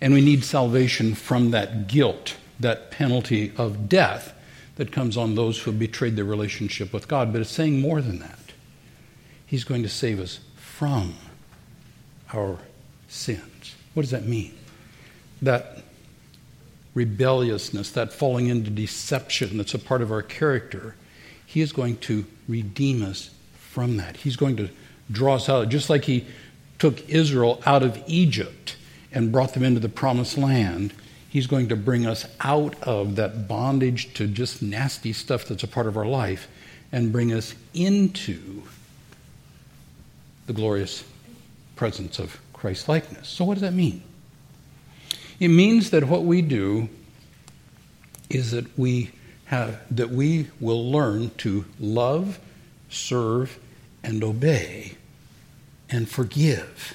and 0.00 0.14
we 0.14 0.20
need 0.20 0.44
salvation 0.44 1.16
from 1.16 1.50
that 1.50 1.88
guilt, 1.88 2.36
that 2.60 2.92
penalty 2.92 3.52
of 3.56 3.88
death 3.88 4.34
that 4.76 4.92
comes 4.92 5.16
on 5.16 5.34
those 5.34 5.58
who 5.58 5.72
have 5.72 5.80
betrayed 5.80 6.14
their 6.14 6.24
relationship 6.24 6.92
with 6.92 7.08
God. 7.08 7.32
But 7.32 7.40
it's 7.40 7.50
saying 7.50 7.80
more 7.80 8.00
than 8.00 8.20
that. 8.20 8.38
He's 9.44 9.64
going 9.64 9.82
to 9.82 9.88
save 9.88 10.20
us 10.20 10.38
from 10.54 11.14
our 12.32 12.58
sins. 13.08 13.74
What 13.94 14.02
does 14.02 14.12
that 14.12 14.24
mean? 14.24 14.54
That 15.42 15.82
rebelliousness, 16.94 17.90
that 17.90 18.12
falling 18.12 18.46
into 18.46 18.70
deception 18.70 19.56
that's 19.56 19.74
a 19.74 19.78
part 19.78 20.02
of 20.02 20.10
our 20.10 20.22
character, 20.22 20.94
He 21.44 21.60
is 21.60 21.72
going 21.72 21.98
to 21.98 22.24
redeem 22.48 23.02
us 23.02 23.30
from 23.54 23.96
that. 23.96 24.18
He's 24.18 24.36
going 24.36 24.56
to 24.56 24.70
draw 25.10 25.36
us 25.36 25.48
out, 25.48 25.68
just 25.68 25.90
like 25.90 26.04
He 26.04 26.26
took 26.78 27.08
Israel 27.08 27.62
out 27.66 27.82
of 27.82 28.02
Egypt 28.06 28.76
and 29.12 29.32
brought 29.32 29.54
them 29.54 29.62
into 29.62 29.80
the 29.80 29.88
promised 29.88 30.38
land. 30.38 30.92
He's 31.28 31.46
going 31.46 31.68
to 31.68 31.76
bring 31.76 32.06
us 32.06 32.26
out 32.40 32.74
of 32.82 33.16
that 33.16 33.48
bondage 33.48 34.12
to 34.14 34.26
just 34.26 34.62
nasty 34.62 35.12
stuff 35.12 35.46
that's 35.46 35.62
a 35.62 35.68
part 35.68 35.86
of 35.86 35.96
our 35.96 36.04
life 36.04 36.48
and 36.92 37.10
bring 37.10 37.32
us 37.32 37.54
into 37.72 38.62
the 40.46 40.52
glorious 40.52 41.04
presence 41.74 42.18
of 42.18 42.38
Christ 42.52 42.88
likeness. 42.88 43.28
So, 43.28 43.44
what 43.44 43.54
does 43.54 43.62
that 43.62 43.72
mean? 43.72 44.02
It 45.42 45.48
means 45.48 45.90
that 45.90 46.04
what 46.04 46.22
we 46.22 46.40
do 46.40 46.88
is 48.30 48.52
that 48.52 48.78
we 48.78 49.10
have 49.46 49.80
that 49.90 50.10
we 50.10 50.46
will 50.60 50.88
learn 50.88 51.32
to 51.38 51.64
love, 51.80 52.38
serve, 52.88 53.58
and 54.04 54.22
obey 54.22 54.92
and 55.90 56.08
forgive. 56.08 56.94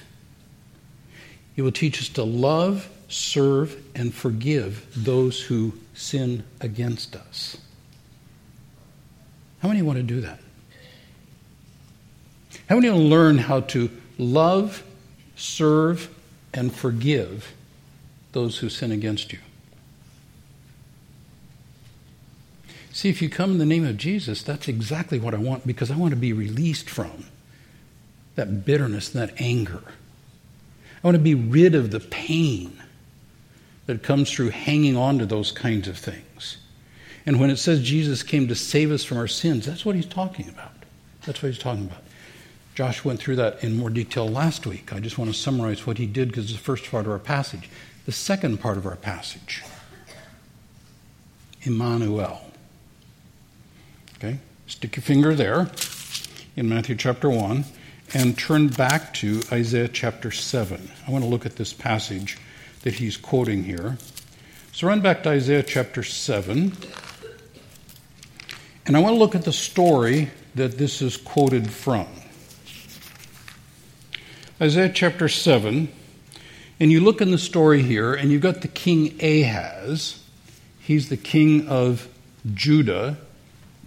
It 1.56 1.60
will 1.60 1.72
teach 1.72 2.00
us 2.00 2.08
to 2.08 2.22
love, 2.22 2.88
serve, 3.10 3.76
and 3.94 4.14
forgive 4.14 4.86
those 4.96 5.42
who 5.42 5.74
sin 5.92 6.42
against 6.62 7.16
us. 7.16 7.58
How 9.58 9.68
many 9.68 9.82
want 9.82 9.98
to 9.98 10.02
do 10.02 10.22
that? 10.22 10.40
How 12.70 12.76
many 12.76 12.88
want 12.88 13.02
to 13.02 13.08
learn 13.08 13.36
how 13.36 13.60
to 13.60 13.90
love, 14.16 14.82
serve, 15.36 16.08
and 16.54 16.74
forgive 16.74 17.52
those 18.38 18.58
who 18.58 18.68
sin 18.68 18.92
against 18.92 19.32
you? 19.32 19.40
See, 22.92 23.08
if 23.08 23.20
you 23.20 23.28
come 23.28 23.52
in 23.52 23.58
the 23.58 23.66
name 23.66 23.86
of 23.86 23.96
Jesus, 23.96 24.42
that's 24.42 24.68
exactly 24.68 25.18
what 25.18 25.34
I 25.34 25.38
want 25.38 25.66
because 25.66 25.90
I 25.90 25.96
want 25.96 26.10
to 26.10 26.16
be 26.16 26.32
released 26.32 26.88
from 26.88 27.26
that 28.36 28.64
bitterness 28.64 29.08
that 29.10 29.40
anger. 29.40 29.82
I 31.02 31.06
want 31.06 31.16
to 31.16 31.22
be 31.22 31.34
rid 31.34 31.74
of 31.74 31.90
the 31.90 32.00
pain 32.00 32.80
that 33.86 34.02
comes 34.02 34.30
through 34.30 34.50
hanging 34.50 34.96
on 34.96 35.18
to 35.18 35.26
those 35.26 35.50
kinds 35.50 35.88
of 35.88 35.96
things. 35.96 36.58
And 37.26 37.40
when 37.40 37.50
it 37.50 37.56
says 37.56 37.82
Jesus 37.82 38.22
came 38.22 38.48
to 38.48 38.54
save 38.54 38.90
us 38.90 39.04
from 39.04 39.18
our 39.18 39.28
sins, 39.28 39.66
that's 39.66 39.84
what 39.84 39.96
he's 39.96 40.06
talking 40.06 40.48
about. 40.48 40.72
That's 41.26 41.42
what 41.42 41.50
he's 41.52 41.62
talking 41.62 41.86
about. 41.86 42.02
Josh 42.74 43.04
went 43.04 43.18
through 43.18 43.36
that 43.36 43.62
in 43.64 43.76
more 43.76 43.90
detail 43.90 44.28
last 44.28 44.66
week. 44.66 44.92
I 44.92 45.00
just 45.00 45.18
want 45.18 45.32
to 45.32 45.36
summarize 45.36 45.84
what 45.86 45.98
he 45.98 46.06
did 46.06 46.28
because 46.28 46.44
it's 46.44 46.52
the 46.52 46.58
first 46.58 46.88
part 46.90 47.06
of 47.06 47.12
our 47.12 47.18
passage. 47.18 47.68
The 48.08 48.12
second 48.12 48.60
part 48.60 48.78
of 48.78 48.86
our 48.86 48.96
passage 48.96 49.62
Emmanuel. 51.60 52.40
Okay? 54.16 54.38
Stick 54.66 54.96
your 54.96 55.02
finger 55.02 55.34
there 55.34 55.70
in 56.56 56.70
Matthew 56.70 56.96
chapter 56.96 57.28
1 57.28 57.66
and 58.14 58.38
turn 58.38 58.68
back 58.68 59.12
to 59.12 59.42
Isaiah 59.52 59.88
chapter 59.88 60.30
7. 60.30 60.90
I 61.06 61.10
want 61.10 61.22
to 61.22 61.28
look 61.28 61.44
at 61.44 61.56
this 61.56 61.74
passage 61.74 62.38
that 62.80 62.94
he's 62.94 63.18
quoting 63.18 63.64
here. 63.64 63.98
So 64.72 64.86
run 64.86 65.02
back 65.02 65.22
to 65.24 65.28
Isaiah 65.28 65.62
chapter 65.62 66.02
7. 66.02 66.72
And 68.86 68.96
I 68.96 69.00
want 69.00 69.16
to 69.16 69.18
look 69.18 69.34
at 69.34 69.44
the 69.44 69.52
story 69.52 70.30
that 70.54 70.78
this 70.78 71.02
is 71.02 71.18
quoted 71.18 71.70
from. 71.70 72.06
Isaiah 74.62 74.88
chapter 74.88 75.28
7. 75.28 75.92
And 76.80 76.92
you 76.92 77.00
look 77.00 77.20
in 77.20 77.30
the 77.30 77.38
story 77.38 77.82
here, 77.82 78.14
and 78.14 78.30
you've 78.30 78.42
got 78.42 78.62
the 78.62 78.68
king 78.68 79.18
Ahaz. 79.22 80.22
He's 80.80 81.08
the 81.08 81.16
king 81.16 81.66
of 81.66 82.08
Judah. 82.54 83.18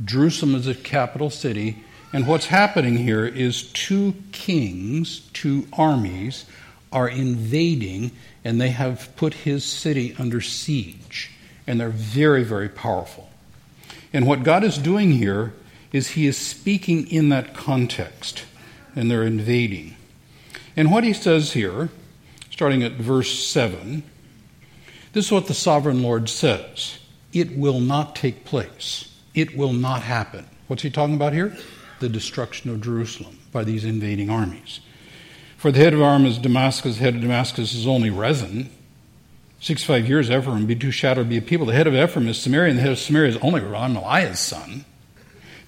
Jerusalem 0.04 0.56
is 0.56 0.66
the 0.66 0.76
capital 0.76 1.30
city. 1.30 1.84
And 2.14 2.28
what's 2.28 2.48
happening 2.48 2.98
here 2.98 3.26
is 3.26 3.72
two 3.72 4.16
kings, 4.32 5.22
two 5.34 5.68
armies, 5.72 6.46
are 6.92 7.08
invading, 7.08 8.12
and 8.44 8.60
they 8.60 8.70
have 8.70 9.16
put 9.16 9.34
his 9.34 9.64
city 9.64 10.14
under 10.20 10.42
siege. 10.42 11.32
And 11.66 11.80
they're 11.80 11.90
very, 11.90 12.44
very 12.44 12.68
powerful. 12.68 13.30
And 14.14 14.28
what 14.28 14.44
God 14.44 14.64
is 14.64 14.78
doing 14.78 15.12
here 15.12 15.54
is 15.92 16.10
He 16.10 16.28
is 16.28 16.38
speaking 16.38 17.10
in 17.10 17.30
that 17.30 17.54
context, 17.54 18.44
and 18.96 19.10
they're 19.10 19.24
invading. 19.24 19.96
And 20.76 20.92
what 20.92 21.04
He 21.04 21.14
says 21.14 21.54
here, 21.54 21.90
starting 22.62 22.84
at 22.84 22.92
verse 22.92 23.44
7, 23.44 24.04
this 25.14 25.26
is 25.26 25.32
what 25.32 25.48
the 25.48 25.54
sovereign 25.56 26.04
Lord 26.04 26.30
says 26.30 27.00
It 27.34 27.58
will 27.58 27.80
not 27.80 28.16
take 28.16 28.46
place, 28.46 29.12
it 29.34 29.58
will 29.58 29.74
not 29.74 30.04
happen. 30.04 30.46
What's 30.68 30.84
He 30.84 30.92
talking 30.92 31.16
about 31.16 31.34
here? 31.34 31.58
the 32.02 32.08
destruction 32.08 32.70
of 32.70 32.80
Jerusalem 32.80 33.40
by 33.52 33.64
these 33.64 33.84
invading 33.84 34.30
armies. 34.30 34.80
For 35.58 35.72
the 35.72 35.80
head 35.80 35.96
of 35.96 36.02
Aram 36.02 36.28
is 36.28 36.38
Damascus, 36.38 36.98
the 36.98 37.04
head 37.04 37.16
of 37.16 37.22
Damascus 37.22 37.74
is 37.74 37.88
only 37.88 38.12
Rezin. 38.12 38.70
Six 39.60 39.84
five 39.84 40.08
years 40.08 40.30
Ephraim 40.30 40.68
be 40.68 40.76
too 40.76 40.92
shattered 40.92 41.30
be 41.30 41.38
a 41.38 41.42
people. 41.42 41.66
The 41.66 41.74
head 41.74 41.88
of 41.88 41.96
Ephraim 41.96 42.28
is 42.28 42.40
Samaria, 42.40 42.70
and 42.70 42.78
the 42.78 42.84
head 42.84 42.92
of 42.92 43.00
Samaria 43.00 43.30
is 43.30 43.38
only 43.38 43.62
Remaliah's 43.62 44.40
son. 44.40 44.70
And 44.72 44.84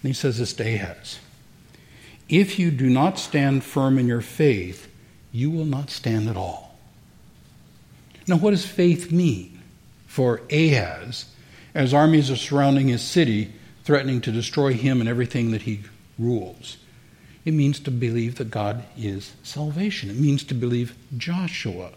he 0.04 0.14
says 0.14 0.38
this 0.38 0.54
to 0.54 0.64
Ahaz. 0.64 1.18
If 2.30 2.60
you 2.60 2.70
do 2.70 2.88
not 2.88 3.18
stand 3.18 3.64
firm 3.64 3.98
in 3.98 4.06
your 4.06 4.22
faith, 4.22 4.88
you 5.32 5.50
will 5.50 5.66
not 5.66 5.90
stand 5.90 6.30
at 6.30 6.38
all. 6.38 6.63
Now, 8.28 8.38
what 8.38 8.52
does 8.52 8.66
faith 8.66 9.12
mean 9.12 9.60
for 10.14 10.42
Ahaz 10.52 11.26
as 11.74 11.94
armies 11.94 12.30
are 12.30 12.36
surrounding 12.36 12.88
his 12.88 13.02
city, 13.02 13.52
threatening 13.84 14.22
to 14.22 14.32
destroy 14.32 14.74
him 14.74 15.00
and 15.00 15.10
everything 15.10 15.52
that 15.52 15.64
he 15.64 15.82
rules. 16.20 16.78
It 17.46 17.54
means 17.54 17.80
to 17.82 17.92
believe 17.92 18.36
that 18.36 18.52
God 18.52 18.84
is 18.96 19.34
salvation. 19.44 20.10
It 20.10 20.18
means 20.18 20.44
to 20.46 20.54
believe 20.54 20.96
Joshua. 21.18 21.92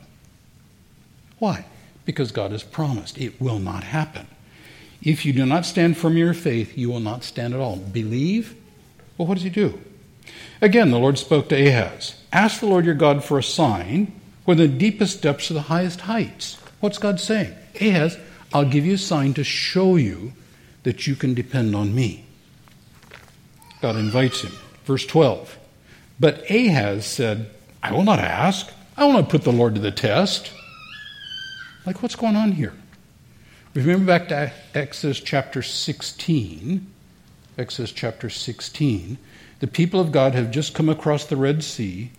Why? 1.38 1.66
Because 2.04 2.32
God 2.32 2.52
has 2.52 2.62
promised 2.62 3.18
it 3.18 3.40
will 3.40 3.58
not 3.58 3.84
happen. 3.84 4.26
If 5.02 5.24
you 5.26 5.32
do 5.32 5.44
not 5.44 5.66
stand 5.66 5.96
firm 5.96 6.12
in 6.12 6.18
your 6.18 6.34
faith, 6.34 6.76
you 6.76 6.88
will 6.88 7.00
not 7.00 7.22
stand 7.22 7.54
at 7.54 7.60
all. 7.60 7.76
Believe? 7.76 8.56
Well, 9.16 9.28
what 9.28 9.34
does 9.34 9.44
he 9.44 9.50
do? 9.50 9.78
Again, 10.60 10.90
the 10.90 10.98
Lord 10.98 11.18
spoke 11.18 11.48
to 11.50 11.54
Ahaz 11.54 12.16
Ask 12.32 12.60
the 12.60 12.66
Lord 12.66 12.84
your 12.84 12.94
God 12.94 13.22
for 13.22 13.38
a 13.38 13.42
sign 13.42 14.18
where 14.46 14.56
the 14.56 14.68
deepest 14.68 15.20
depths 15.20 15.50
are 15.50 15.54
the 15.54 15.62
highest 15.62 16.02
heights. 16.02 16.54
What's 16.80 16.98
God 16.98 17.20
saying? 17.20 17.54
Ahaz, 17.80 18.16
I'll 18.54 18.64
give 18.64 18.86
you 18.86 18.94
a 18.94 18.98
sign 18.98 19.34
to 19.34 19.44
show 19.44 19.96
you 19.96 20.32
that 20.84 21.06
you 21.06 21.16
can 21.16 21.34
depend 21.34 21.74
on 21.74 21.94
me. 21.94 22.24
God 23.82 23.96
invites 23.96 24.40
him. 24.40 24.52
Verse 24.84 25.04
12. 25.04 25.58
But 26.18 26.48
Ahaz 26.50 27.04
said, 27.04 27.50
I 27.82 27.92
will 27.92 28.04
not 28.04 28.20
ask. 28.20 28.70
I 28.96 29.04
will 29.04 29.12
not 29.12 29.28
put 29.28 29.42
the 29.42 29.52
Lord 29.52 29.74
to 29.74 29.80
the 29.80 29.90
test. 29.90 30.52
Like, 31.84 32.02
what's 32.02 32.16
going 32.16 32.36
on 32.36 32.52
here? 32.52 32.72
Remember 33.74 34.06
back 34.06 34.28
to 34.28 34.52
Exodus 34.74 35.20
chapter 35.20 35.60
16. 35.60 36.86
Exodus 37.58 37.92
chapter 37.92 38.30
16. 38.30 39.18
The 39.58 39.66
people 39.66 40.00
of 40.00 40.12
God 40.12 40.34
have 40.34 40.50
just 40.50 40.72
come 40.72 40.88
across 40.88 41.24
the 41.24 41.36
Red 41.36 41.64
Sea 41.64 42.10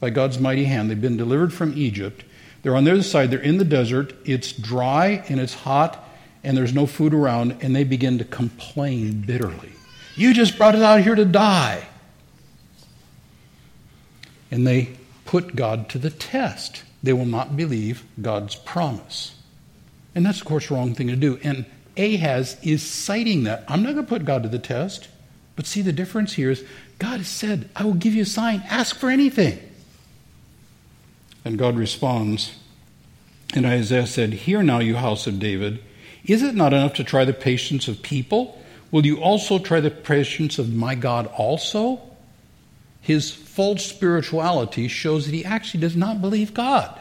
by 0.00 0.10
God's 0.10 0.38
mighty 0.38 0.64
hand. 0.64 0.90
They've 0.90 1.00
been 1.00 1.16
delivered 1.16 1.52
from 1.52 1.72
Egypt. 1.76 2.24
They're 2.62 2.76
on 2.76 2.84
the 2.84 2.92
other 2.92 3.02
side. 3.02 3.30
They're 3.30 3.38
in 3.40 3.58
the 3.58 3.64
desert. 3.64 4.12
It's 4.24 4.52
dry 4.52 5.24
and 5.28 5.40
it's 5.40 5.54
hot 5.54 6.04
and 6.44 6.56
there's 6.56 6.74
no 6.74 6.86
food 6.86 7.14
around, 7.14 7.56
and 7.60 7.74
they 7.74 7.84
begin 7.84 8.18
to 8.18 8.24
complain 8.24 9.20
bitterly. 9.20 9.72
You 10.16 10.32
just 10.32 10.56
brought 10.56 10.74
us 10.74 10.82
out 10.82 11.00
here 11.02 11.14
to 11.14 11.24
die. 11.24 11.86
And 14.50 14.66
they 14.66 14.96
put 15.24 15.54
God 15.54 15.88
to 15.90 15.98
the 15.98 16.10
test. 16.10 16.84
They 17.02 17.12
will 17.12 17.26
not 17.26 17.56
believe 17.56 18.04
God's 18.20 18.54
promise. 18.54 19.34
And 20.14 20.24
that's, 20.24 20.40
of 20.40 20.46
course, 20.46 20.68
the 20.68 20.74
wrong 20.74 20.94
thing 20.94 21.08
to 21.08 21.16
do. 21.16 21.38
And 21.42 21.66
Ahaz 21.96 22.56
is 22.62 22.82
citing 22.82 23.44
that. 23.44 23.64
I'm 23.68 23.82
not 23.82 23.92
going 23.92 24.06
to 24.06 24.08
put 24.08 24.24
God 24.24 24.42
to 24.44 24.48
the 24.48 24.58
test. 24.58 25.08
But 25.54 25.66
see, 25.66 25.82
the 25.82 25.92
difference 25.92 26.32
here 26.32 26.50
is 26.50 26.64
God 26.98 27.18
has 27.18 27.28
said, 27.28 27.68
I 27.76 27.84
will 27.84 27.94
give 27.94 28.14
you 28.14 28.22
a 28.22 28.26
sign. 28.26 28.62
Ask 28.68 28.96
for 28.96 29.10
anything. 29.10 29.60
And 31.48 31.58
God 31.58 31.78
responds, 31.78 32.56
and 33.54 33.64
Isaiah 33.64 34.06
said, 34.06 34.34
Hear 34.34 34.62
now, 34.62 34.80
you 34.80 34.96
house 34.96 35.26
of 35.26 35.38
David. 35.38 35.82
Is 36.26 36.42
it 36.42 36.54
not 36.54 36.74
enough 36.74 36.92
to 36.96 37.04
try 37.04 37.24
the 37.24 37.32
patience 37.32 37.88
of 37.88 38.02
people? 38.02 38.62
Will 38.90 39.06
you 39.06 39.16
also 39.16 39.58
try 39.58 39.80
the 39.80 39.90
patience 39.90 40.58
of 40.58 40.74
my 40.74 40.94
God 40.94 41.26
also? 41.28 42.02
His 43.00 43.30
false 43.30 43.86
spirituality 43.86 44.88
shows 44.88 45.24
that 45.24 45.32
he 45.32 45.42
actually 45.42 45.80
does 45.80 45.96
not 45.96 46.20
believe 46.20 46.52
God. 46.52 47.00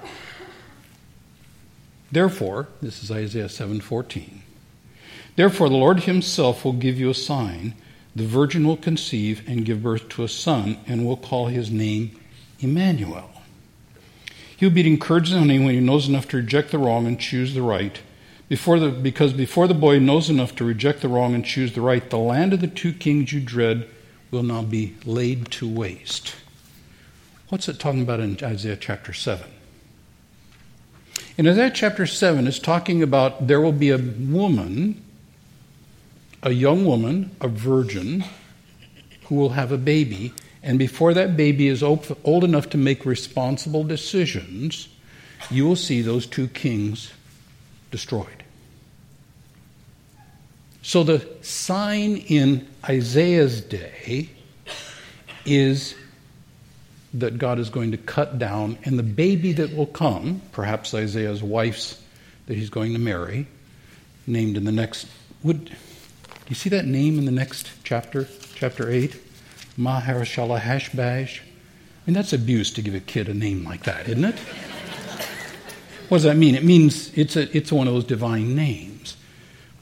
Therefore, 2.09 2.69
this 2.81 3.03
is 3.03 3.11
Isaiah 3.11 3.49
7:14. 3.49 4.43
Therefore 5.35 5.67
the 5.67 5.75
Lord 5.75 6.03
himself 6.03 6.63
will 6.63 6.71
give 6.71 6.97
you 6.97 7.09
a 7.09 7.13
sign. 7.13 7.73
The 8.15 8.25
virgin 8.25 8.65
will 8.65 8.77
conceive 8.77 9.43
and 9.45 9.65
give 9.65 9.83
birth 9.83 10.07
to 10.07 10.23
a 10.23 10.29
son 10.29 10.77
and 10.87 11.05
will 11.05 11.17
call 11.17 11.47
his 11.47 11.69
name 11.69 12.17
Emmanuel. 12.61 13.36
He'll 14.57 14.71
be 14.71 14.85
encouraged 14.85 15.33
and 15.33 15.47
when 15.47 15.73
he 15.73 15.79
knows 15.79 16.09
enough 16.09 16.27
to 16.29 16.37
reject 16.37 16.71
the 16.71 16.79
wrong 16.79 17.05
and 17.05 17.19
choose 17.19 17.53
the 17.53 17.61
right. 17.61 17.99
Before 18.49 18.79
the, 18.79 18.89
because 18.89 19.33
before 19.33 19.67
the 19.67 19.73
boy 19.73 19.99
knows 19.99 20.29
enough 20.29 20.55
to 20.55 20.65
reject 20.65 21.01
the 21.01 21.07
wrong 21.07 21.35
and 21.35 21.45
choose 21.45 21.73
the 21.73 21.81
right, 21.81 22.09
the 22.09 22.17
land 22.17 22.53
of 22.53 22.61
the 22.61 22.67
two 22.67 22.91
kings 22.91 23.31
you 23.31 23.39
dread 23.39 23.87
will 24.31 24.43
now 24.43 24.63
be 24.63 24.95
laid 25.05 25.51
to 25.51 25.69
waste. 25.69 26.35
What's 27.49 27.69
it 27.69 27.79
talking 27.79 28.01
about 28.01 28.19
in 28.19 28.37
Isaiah 28.41 28.77
chapter 28.77 29.13
7? 29.13 29.45
In 31.37 31.47
Isaiah 31.47 31.69
chapter 31.69 32.07
7, 32.07 32.47
it's 32.47 32.57
talking 32.57 33.03
about 33.03 33.47
there 33.47 33.61
will 33.61 33.71
be 33.71 33.91
a 33.91 33.97
woman, 33.99 35.03
a 36.41 36.51
young 36.51 36.83
woman, 36.83 37.29
a 37.41 37.47
virgin, 37.47 38.23
who 39.25 39.35
will 39.35 39.49
have 39.49 39.71
a 39.71 39.77
baby. 39.77 40.33
And 40.63 40.79
before 40.79 41.13
that 41.13 41.37
baby 41.37 41.67
is 41.67 41.83
old 41.83 42.43
enough 42.43 42.69
to 42.71 42.77
make 42.77 43.05
responsible 43.05 43.83
decisions, 43.83 44.89
you 45.51 45.65
will 45.65 45.75
see 45.75 46.01
those 46.01 46.25
two 46.25 46.47
kings 46.47 47.11
destroyed. 47.91 48.43
So 50.81 51.03
the 51.03 51.27
sign 51.41 52.17
in 52.17 52.67
Isaiah's 52.87 53.61
day 53.61 54.29
is 55.45 55.95
that 57.13 57.37
God 57.37 57.59
is 57.59 57.69
going 57.69 57.91
to 57.91 57.97
cut 57.97 58.37
down, 58.37 58.77
and 58.83 58.97
the 58.99 59.03
baby 59.03 59.53
that 59.53 59.75
will 59.75 59.85
come, 59.85 60.41
perhaps 60.51 60.93
Isaiah's 60.93 61.41
wife's 61.41 62.01
that 62.47 62.55
he's 62.57 62.69
going 62.69 62.93
to 62.93 62.99
marry, 62.99 63.47
named 64.25 64.57
in 64.57 64.65
the 64.65 64.71
next. 64.71 65.07
Would 65.43 65.75
you 66.47 66.55
see 66.55 66.69
that 66.69 66.85
name 66.85 67.17
in 67.17 67.25
the 67.25 67.31
next 67.31 67.69
chapter, 67.83 68.27
chapter 68.55 68.89
eight, 69.77 69.81
Maher-shalal-hash-baz? 69.81 71.39
I 71.39 72.09
mean, 72.09 72.13
that's 72.13 72.33
abuse 72.33 72.71
to 72.73 72.81
give 72.81 72.95
a 72.95 72.99
kid 72.99 73.29
a 73.29 73.33
name 73.33 73.63
like 73.63 73.83
that, 73.83 74.07
isn't 74.07 74.25
it? 74.25 74.39
what 76.09 76.17
does 76.17 76.23
that 76.23 76.37
mean? 76.37 76.55
It 76.55 76.63
means 76.63 77.15
it's 77.17 77.35
a, 77.35 77.55
it's 77.55 77.71
one 77.71 77.87
of 77.87 77.93
those 77.93 78.05
divine 78.05 78.55
names. 78.55 79.17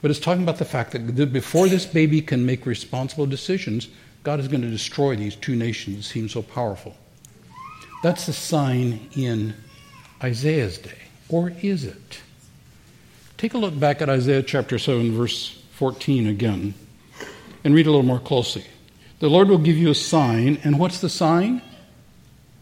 But 0.02 0.10
it's 0.10 0.20
talking 0.20 0.42
about 0.42 0.58
the 0.58 0.64
fact 0.64 0.92
that 0.92 1.32
before 1.32 1.68
this 1.68 1.86
baby 1.86 2.20
can 2.20 2.44
make 2.44 2.66
responsible 2.66 3.26
decisions, 3.26 3.88
God 4.22 4.40
is 4.40 4.48
going 4.48 4.62
to 4.62 4.70
destroy 4.70 5.16
these 5.16 5.36
two 5.36 5.56
nations 5.56 5.96
that 5.96 6.02
seem 6.02 6.28
so 6.28 6.42
powerful. 6.42 6.96
That's 8.02 8.26
the 8.26 8.32
sign 8.32 9.08
in 9.16 9.54
Isaiah's 10.22 10.78
day. 10.78 10.98
Or 11.28 11.52
is 11.62 11.84
it? 11.84 12.20
Take 13.36 13.54
a 13.54 13.58
look 13.58 13.78
back 13.78 14.00
at 14.00 14.08
Isaiah 14.08 14.42
chapter 14.42 14.78
7, 14.78 15.12
verse 15.12 15.60
14 15.72 16.26
again, 16.26 16.74
and 17.64 17.74
read 17.74 17.86
a 17.86 17.90
little 17.90 18.06
more 18.06 18.20
closely. 18.20 18.64
The 19.18 19.28
Lord 19.28 19.48
will 19.48 19.58
give 19.58 19.76
you 19.76 19.90
a 19.90 19.94
sign, 19.94 20.58
and 20.62 20.78
what's 20.78 21.00
the 21.00 21.08
sign? 21.08 21.62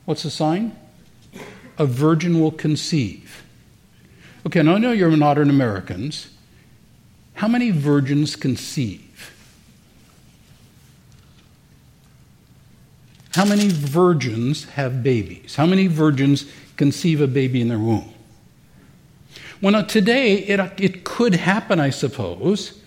What's 0.05 0.23
the 0.23 0.31
sign? 0.31 0.77
A 1.79 1.87
virgin 1.87 2.41
will 2.41 2.53
conceive. 2.53 3.45
Okay, 4.47 4.63
now 4.63 4.75
I 4.75 4.79
know 4.79 4.93
you're 4.93 5.11
modern 5.11 5.51
Americans, 5.51 6.29
how 7.35 7.49
many 7.49 7.71
virgins 7.71 8.37
conceive? 8.37 9.33
How 13.33 13.45
many 13.45 13.67
virgins 13.67 14.65
have 14.65 15.03
babies? 15.03 15.57
How 15.57 15.67
many 15.67 15.89
virgins 15.89 16.47
conceive 16.77 17.21
a 17.21 17.27
baby 17.27 17.61
in 17.61 17.69
their 17.69 17.81
womb? 17.81 18.15
Well, 19.61 19.73
now, 19.73 19.83
today 19.83 20.35
it, 20.35 20.61
it 20.79 21.05
could 21.05 21.35
happen, 21.35 21.81
I 21.81 21.91
suppose, 21.91 22.81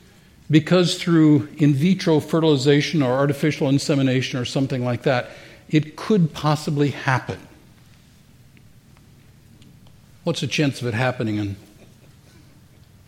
because 0.49 1.01
through 1.01 1.49
in 1.57 1.73
vitro 1.73 2.19
fertilization 2.19 3.01
or 3.01 3.11
artificial 3.11 3.67
insemination 3.69 4.39
or 4.39 4.45
something 4.45 4.83
like 4.83 5.03
that, 5.03 5.31
it 5.69 5.95
could 5.95 6.33
possibly 6.33 6.91
happen. 6.91 7.39
What's 10.23 10.41
the 10.41 10.47
chance 10.47 10.81
of 10.81 10.87
it 10.87 10.93
happening 10.93 11.37
in 11.37 11.55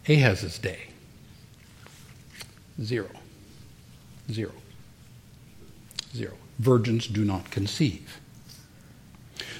Ahaz's 0.07 0.57
day? 0.57 0.79
Zero. 2.81 3.09
Zero. 4.31 4.53
Zero. 6.15 6.33
Virgins 6.59 7.07
do 7.07 7.23
not 7.23 7.51
conceive. 7.51 8.19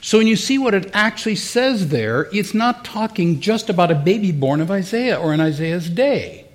So 0.01 0.17
when 0.17 0.27
you 0.27 0.35
see 0.35 0.57
what 0.57 0.73
it 0.73 0.89
actually 0.93 1.35
says 1.35 1.89
there, 1.89 2.27
it's 2.33 2.53
not 2.53 2.85
talking 2.85 3.41
just 3.41 3.69
about 3.69 3.91
a 3.91 3.95
baby 3.95 4.31
born 4.31 4.61
of 4.61 4.71
Isaiah 4.71 5.19
or 5.19 5.33
in 5.33 5.41
Isaiah's 5.41 5.89
day. 5.89 6.48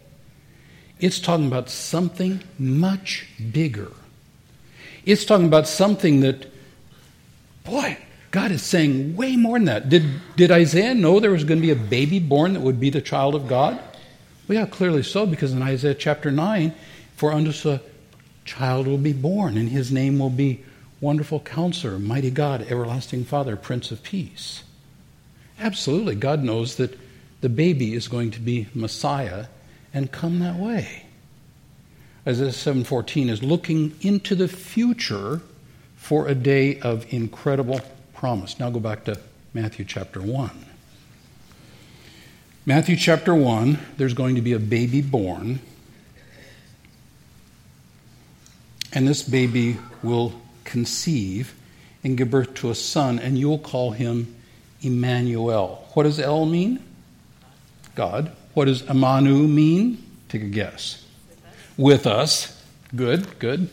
It's 1.04 1.20
talking 1.20 1.48
about 1.48 1.68
something 1.68 2.42
much 2.58 3.26
bigger. 3.52 3.92
It's 5.04 5.26
talking 5.26 5.44
about 5.44 5.68
something 5.68 6.20
that, 6.20 6.50
boy, 7.62 7.98
God 8.30 8.50
is 8.50 8.62
saying 8.62 9.14
way 9.14 9.36
more 9.36 9.58
than 9.58 9.66
that. 9.66 9.90
Did, 9.90 10.06
did 10.34 10.50
Isaiah 10.50 10.94
know 10.94 11.20
there 11.20 11.30
was 11.30 11.44
going 11.44 11.60
to 11.60 11.66
be 11.66 11.72
a 11.72 11.76
baby 11.76 12.20
born 12.20 12.54
that 12.54 12.60
would 12.60 12.80
be 12.80 12.88
the 12.88 13.02
child 13.02 13.34
of 13.34 13.46
God? 13.46 13.78
Well, 14.48 14.56
yeah, 14.56 14.64
clearly 14.64 15.02
so, 15.02 15.26
because 15.26 15.52
in 15.52 15.60
Isaiah 15.60 15.94
chapter 15.94 16.30
9, 16.30 16.72
for 17.16 17.32
unto 17.32 17.50
us 17.50 17.66
a 17.66 17.82
child 18.46 18.86
will 18.86 18.96
be 18.96 19.12
born, 19.12 19.58
and 19.58 19.68
his 19.68 19.92
name 19.92 20.18
will 20.18 20.30
be 20.30 20.64
Wonderful 21.02 21.40
Counselor, 21.40 21.98
Mighty 21.98 22.30
God, 22.30 22.62
Everlasting 22.62 23.26
Father, 23.26 23.56
Prince 23.56 23.90
of 23.90 24.02
Peace. 24.02 24.62
Absolutely, 25.60 26.14
God 26.14 26.42
knows 26.42 26.76
that 26.76 26.98
the 27.42 27.50
baby 27.50 27.92
is 27.92 28.08
going 28.08 28.30
to 28.30 28.40
be 28.40 28.68
Messiah 28.74 29.48
and 29.94 30.10
come 30.12 30.40
that 30.40 30.56
way. 30.56 31.04
Isaiah 32.26 32.52
7:14 32.52 33.30
is 33.30 33.42
looking 33.42 33.94
into 34.00 34.34
the 34.34 34.48
future 34.48 35.40
for 35.96 36.26
a 36.26 36.34
day 36.34 36.80
of 36.80 37.06
incredible 37.12 37.80
promise. 38.12 38.58
Now 38.58 38.70
go 38.70 38.80
back 38.80 39.04
to 39.04 39.18
Matthew 39.54 39.84
chapter 39.84 40.20
1. 40.20 40.50
Matthew 42.66 42.96
chapter 42.96 43.34
1, 43.34 43.78
there's 43.98 44.14
going 44.14 44.34
to 44.36 44.40
be 44.40 44.52
a 44.52 44.58
baby 44.58 45.02
born. 45.02 45.60
And 48.92 49.06
this 49.06 49.22
baby 49.22 49.76
will 50.02 50.40
conceive 50.64 51.54
and 52.02 52.16
give 52.16 52.30
birth 52.30 52.54
to 52.54 52.70
a 52.70 52.74
son, 52.74 53.18
and 53.18 53.38
you'll 53.38 53.58
call 53.58 53.90
him 53.90 54.34
Emmanuel. 54.80 55.86
What 55.92 56.04
does 56.04 56.18
El 56.18 56.46
mean? 56.46 56.82
God. 57.94 58.32
What 58.54 58.66
does 58.66 58.82
Amanu 58.82 59.48
mean? 59.48 60.02
Take 60.28 60.42
a 60.42 60.46
guess. 60.46 61.04
With 61.76 62.06
us. 62.06 62.62
Good, 62.94 63.38
good. 63.38 63.68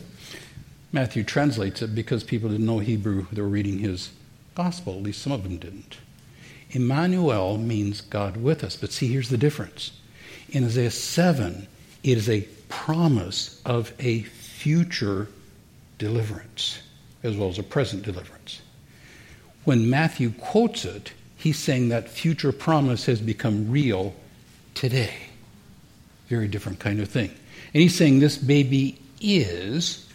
Matthew 0.90 1.22
translates 1.24 1.82
it 1.82 1.94
because 1.94 2.24
people 2.24 2.50
didn't 2.50 2.66
know 2.66 2.80
Hebrew. 2.80 3.26
They 3.32 3.40
were 3.40 3.48
reading 3.48 3.78
his 3.78 4.10
gospel. 4.54 4.94
At 4.94 5.02
least 5.04 5.22
some 5.22 5.32
of 5.32 5.44
them 5.44 5.56
didn't. 5.56 5.98
Emmanuel 6.70 7.58
means 7.58 8.00
God 8.00 8.36
with 8.36 8.64
us. 8.64 8.76
But 8.76 8.92
see, 8.92 9.06
here's 9.06 9.28
the 9.28 9.38
difference. 9.38 9.92
In 10.50 10.64
Isaiah 10.64 10.90
7, 10.90 11.66
it 12.02 12.18
is 12.18 12.28
a 12.28 12.42
promise 12.68 13.62
of 13.64 13.92
a 13.98 14.22
future 14.22 15.28
deliverance 15.98 16.82
as 17.22 17.36
well 17.36 17.48
as 17.48 17.58
a 17.58 17.62
present 17.62 18.02
deliverance. 18.02 18.62
When 19.64 19.88
Matthew 19.88 20.32
quotes 20.32 20.84
it, 20.84 21.12
he's 21.36 21.58
saying 21.58 21.88
that 21.90 22.08
future 22.08 22.52
promise 22.52 23.06
has 23.06 23.20
become 23.20 23.70
real 23.70 24.14
today. 24.82 25.14
Very 26.26 26.48
different 26.48 26.80
kind 26.80 26.98
of 26.98 27.08
thing. 27.08 27.30
And 27.72 27.80
he's 27.80 27.94
saying 27.94 28.18
this 28.18 28.36
baby 28.36 28.98
is 29.20 30.08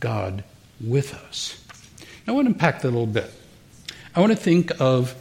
God 0.00 0.44
with 0.80 1.12
us. 1.12 1.62
Now, 2.26 2.32
I 2.32 2.36
want 2.36 2.46
to 2.46 2.54
unpack 2.54 2.80
that 2.80 2.88
a 2.88 2.90
little 2.90 3.06
bit. 3.06 3.30
I 4.14 4.20
want 4.20 4.32
to 4.32 4.38
think 4.38 4.80
of 4.80 5.14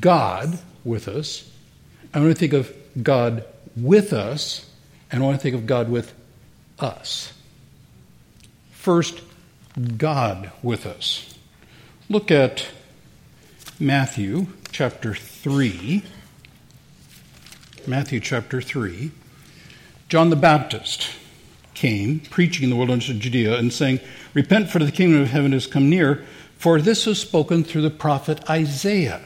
God 0.00 0.58
with 0.84 1.06
us. 1.06 1.52
I 2.14 2.20
want 2.20 2.30
to 2.30 2.38
think 2.38 2.54
of 2.54 2.74
God 3.02 3.44
with 3.76 4.14
us, 4.14 4.70
and 5.12 5.22
I 5.22 5.26
want 5.26 5.36
to 5.36 5.42
think 5.42 5.54
of 5.54 5.66
God 5.66 5.90
with 5.90 6.14
us. 6.78 7.34
First, 8.70 9.20
God 9.98 10.50
with 10.62 10.86
us. 10.86 11.34
Look 12.08 12.30
at 12.30 12.68
Matthew 13.78 14.46
chapter 14.72 15.14
3. 15.14 16.04
Matthew 17.88 18.20
chapter 18.20 18.60
3. 18.60 19.10
John 20.10 20.28
the 20.28 20.36
Baptist 20.36 21.08
came, 21.72 22.20
preaching 22.20 22.64
in 22.64 22.70
the 22.70 22.76
wilderness 22.76 23.08
of 23.08 23.18
Judea, 23.18 23.56
and 23.56 23.72
saying, 23.72 24.00
Repent, 24.34 24.68
for 24.68 24.78
the 24.78 24.92
kingdom 24.92 25.22
of 25.22 25.28
heaven 25.28 25.52
has 25.52 25.66
come 25.66 25.88
near. 25.88 26.22
For 26.58 26.82
this 26.82 27.06
was 27.06 27.18
spoken 27.18 27.64
through 27.64 27.80
the 27.80 27.90
prophet 27.90 28.48
Isaiah. 28.50 29.22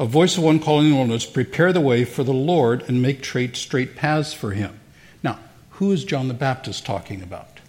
A 0.00 0.06
voice 0.06 0.38
of 0.38 0.44
one 0.44 0.60
calling 0.60 0.86
in 0.86 0.92
the 0.92 0.96
wilderness, 0.96 1.26
Prepare 1.26 1.74
the 1.74 1.82
way 1.82 2.06
for 2.06 2.24
the 2.24 2.32
Lord 2.32 2.82
and 2.88 3.02
make 3.02 3.22
straight, 3.22 3.96
paths 3.96 4.32
for 4.32 4.52
him. 4.52 4.80
Now, 5.22 5.38
who 5.72 5.92
is 5.92 6.04
John 6.04 6.28
the 6.28 6.34
Baptist 6.34 6.86
talking 6.86 7.22
about? 7.22 7.60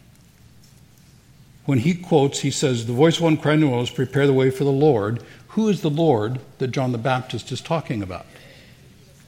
When 1.65 1.79
he 1.79 1.93
quotes, 1.93 2.39
he 2.39 2.51
says, 2.51 2.85
The 2.85 2.93
voice 2.93 3.17
of 3.17 3.23
one 3.23 3.35
crying 3.35 3.55
in 3.55 3.65
the 3.65 3.67
wilderness, 3.67 3.93
Prepare 3.93 4.27
the 4.27 4.33
way 4.33 4.49
for 4.49 4.63
the 4.63 4.71
Lord. 4.71 5.21
Who 5.49 5.67
is 5.67 5.81
the 5.81 5.89
Lord 5.89 6.39
that 6.59 6.71
John 6.71 6.93
the 6.93 6.97
Baptist 6.97 7.51
is 7.51 7.59
talking 7.59 8.01
about? 8.01 8.25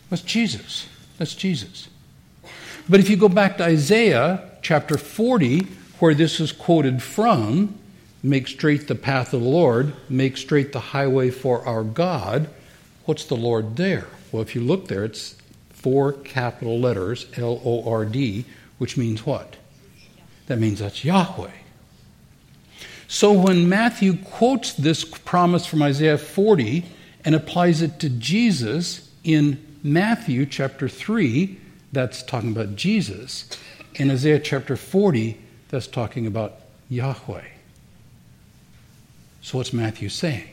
That's 0.09 0.21
Jesus. 0.21 0.87
That's 1.17 1.35
Jesus. 1.35 1.89
But 2.89 2.99
if 2.99 3.09
you 3.09 3.17
go 3.17 3.29
back 3.29 3.57
to 3.57 3.65
Isaiah 3.65 4.49
chapter 4.61 4.97
40, 4.97 5.61
where 5.99 6.13
this 6.13 6.39
is 6.39 6.51
quoted 6.51 7.03
from, 7.03 7.77
make 8.23 8.47
straight 8.47 8.87
the 8.87 8.95
path 8.95 9.33
of 9.33 9.41
the 9.41 9.49
Lord, 9.49 9.93
make 10.09 10.37
straight 10.37 10.71
the 10.71 10.79
highway 10.79 11.29
for 11.29 11.65
our 11.65 11.83
God, 11.83 12.49
what's 13.05 13.25
the 13.25 13.35
Lord 13.35 13.75
there? 13.75 14.07
Well, 14.31 14.41
if 14.41 14.55
you 14.55 14.61
look 14.61 14.87
there, 14.87 15.03
it's 15.03 15.35
four 15.69 16.13
capital 16.13 16.79
letters, 16.79 17.27
L 17.35 17.61
O 17.63 17.89
R 17.89 18.05
D, 18.05 18.45
which 18.77 18.97
means 18.97 19.25
what? 19.25 19.57
That 20.47 20.59
means 20.59 20.79
that's 20.79 21.03
Yahweh. 21.03 21.51
So 23.07 23.31
when 23.31 23.69
Matthew 23.69 24.17
quotes 24.17 24.73
this 24.73 25.03
promise 25.03 25.65
from 25.65 25.81
Isaiah 25.81 26.17
40 26.17 26.85
and 27.23 27.35
applies 27.35 27.81
it 27.81 27.99
to 27.99 28.09
Jesus 28.09 29.09
in 29.23 29.66
Matthew 29.83 30.45
chapter 30.45 30.89
3, 30.89 31.57
that's 31.91 32.23
talking 32.23 32.51
about 32.51 32.75
Jesus. 32.75 33.49
In 33.95 34.11
Isaiah 34.11 34.39
chapter 34.39 34.75
40, 34.75 35.39
that's 35.69 35.87
talking 35.87 36.27
about 36.27 36.55
Yahweh. 36.89 37.43
So 39.41 39.57
what's 39.57 39.73
Matthew 39.73 40.09
saying? 40.09 40.49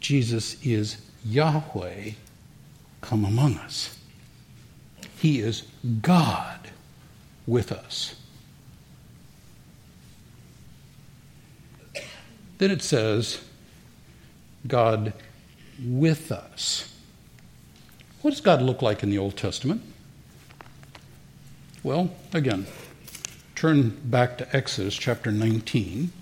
Jesus 0.00 0.56
is 0.64 0.96
Yahweh 1.24 2.12
come 3.00 3.24
among 3.24 3.56
us. 3.58 3.98
He 5.18 5.40
is 5.40 5.64
God 6.00 6.70
with 7.46 7.72
us. 7.72 8.14
Then 12.58 12.70
it 12.70 12.82
says, 12.82 13.42
God 14.66 15.12
with 15.82 16.30
us. 16.30 16.94
What 18.22 18.32
does 18.32 18.40
God 18.42 18.60
look 18.60 18.82
like 18.82 19.02
in 19.02 19.08
the 19.08 19.16
Old 19.16 19.36
Testament? 19.36 19.82
Well, 21.82 22.10
again, 22.34 22.66
turn 23.54 23.98
back 24.04 24.36
to 24.38 24.56
Exodus 24.56 24.94
chapter 24.94 25.32
19. 25.32 26.12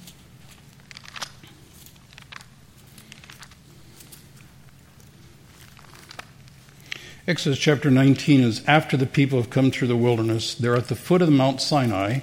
Exodus 7.27 7.59
chapter 7.59 7.91
19 7.91 8.41
is 8.43 8.65
after 8.67 8.97
the 8.97 9.05
people 9.05 9.41
have 9.41 9.51
come 9.51 9.73
through 9.73 9.89
the 9.89 9.97
wilderness. 9.97 10.55
They're 10.55 10.77
at 10.77 10.87
the 10.87 10.95
foot 10.95 11.21
of 11.21 11.31
Mount 11.31 11.61
Sinai, 11.61 12.21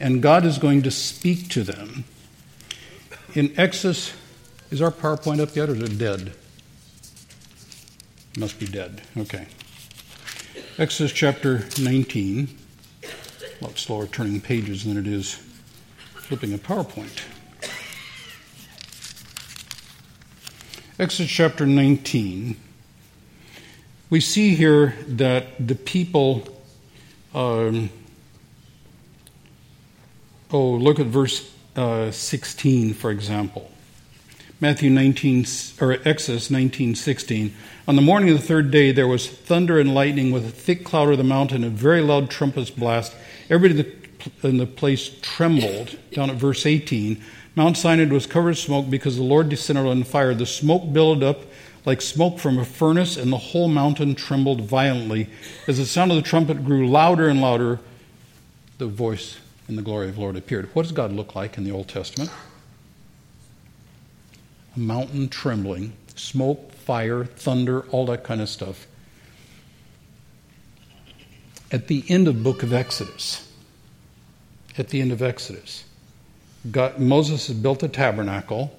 and 0.00 0.22
God 0.22 0.46
is 0.46 0.56
going 0.56 0.82
to 0.82 0.90
speak 0.90 1.50
to 1.50 1.62
them. 1.62 2.04
In 3.34 3.52
Exodus, 3.58 4.14
is 4.70 4.80
our 4.80 4.90
PowerPoint 4.90 5.40
up 5.40 5.54
yet 5.54 5.68
or 5.68 5.74
is 5.74 5.82
it 5.82 5.98
dead? 5.98 6.32
Must 8.36 8.58
be 8.58 8.66
dead. 8.66 9.02
Okay. 9.16 9.46
Exodus 10.78 11.12
chapter 11.12 11.64
19 11.80 12.48
a 13.60 13.64
lot 13.64 13.78
slower 13.78 14.06
turning 14.06 14.40
pages 14.40 14.84
than 14.84 14.96
it 14.96 15.06
is 15.06 15.34
flipping 16.14 16.54
a 16.54 16.58
PowerPoint. 16.58 17.20
Exodus 20.98 21.30
chapter 21.30 21.66
19. 21.66 22.56
We 24.08 24.20
see 24.20 24.54
here 24.54 24.94
that 25.06 25.66
the 25.66 25.74
people. 25.74 26.48
Um, 27.34 27.90
oh, 30.50 30.70
look 30.72 30.98
at 30.98 31.06
verse 31.06 31.52
uh, 31.76 32.10
16, 32.10 32.94
for 32.94 33.10
example. 33.10 33.70
Matthew 34.62 34.90
19, 34.90 35.46
or 35.80 35.96
Exodus 36.04 36.50
19, 36.50 36.94
16. 36.94 37.54
On 37.88 37.96
the 37.96 38.02
morning 38.02 38.28
of 38.28 38.36
the 38.38 38.46
third 38.46 38.70
day, 38.70 38.92
there 38.92 39.08
was 39.08 39.26
thunder 39.26 39.80
and 39.80 39.94
lightning 39.94 40.32
with 40.32 40.44
a 40.44 40.50
thick 40.50 40.84
cloud 40.84 41.04
over 41.04 41.16
the 41.16 41.24
mountain, 41.24 41.64
and 41.64 41.72
a 41.72 41.76
very 41.76 42.02
loud 42.02 42.28
trumpet 42.28 42.76
blast. 42.76 43.16
Everybody 43.48 43.96
in 44.42 44.58
the 44.58 44.66
place 44.66 45.16
trembled. 45.22 45.98
Down 46.12 46.28
at 46.28 46.36
verse 46.36 46.66
18, 46.66 47.22
Mount 47.56 47.78
Sinai 47.78 48.12
was 48.12 48.26
covered 48.26 48.50
with 48.50 48.58
smoke 48.58 48.90
because 48.90 49.16
the 49.16 49.22
Lord 49.22 49.48
descended 49.48 49.86
on 49.86 50.02
fire. 50.04 50.34
The 50.34 50.44
smoke 50.44 50.92
billowed 50.92 51.22
up 51.22 51.40
like 51.86 52.02
smoke 52.02 52.38
from 52.38 52.58
a 52.58 52.64
furnace, 52.66 53.16
and 53.16 53.32
the 53.32 53.38
whole 53.38 53.68
mountain 53.68 54.14
trembled 54.14 54.60
violently. 54.60 55.30
As 55.66 55.78
the 55.78 55.86
sound 55.86 56.10
of 56.10 56.16
the 56.16 56.22
trumpet 56.22 56.66
grew 56.66 56.86
louder 56.86 57.28
and 57.28 57.40
louder, 57.40 57.80
the 58.76 58.86
voice 58.86 59.38
and 59.68 59.78
the 59.78 59.82
glory 59.82 60.10
of 60.10 60.16
the 60.16 60.20
Lord 60.20 60.36
appeared. 60.36 60.68
What 60.74 60.82
does 60.82 60.92
God 60.92 61.12
look 61.12 61.34
like 61.34 61.56
in 61.56 61.64
the 61.64 61.70
Old 61.70 61.88
Testament? 61.88 62.30
Mountain 64.80 65.28
trembling, 65.28 65.92
smoke, 66.16 66.72
fire, 66.72 67.24
thunder, 67.24 67.82
all 67.90 68.06
that 68.06 68.24
kind 68.24 68.40
of 68.40 68.48
stuff 68.48 68.86
at 71.70 71.86
the 71.86 72.04
end 72.08 72.26
of 72.28 72.42
book 72.42 72.62
of 72.62 72.72
Exodus, 72.72 73.48
at 74.76 74.88
the 74.88 75.00
end 75.00 75.12
of 75.12 75.22
Exodus, 75.22 75.84
God, 76.70 76.98
Moses 76.98 77.46
has 77.46 77.56
built 77.56 77.82
a 77.82 77.88
tabernacle, 77.88 78.78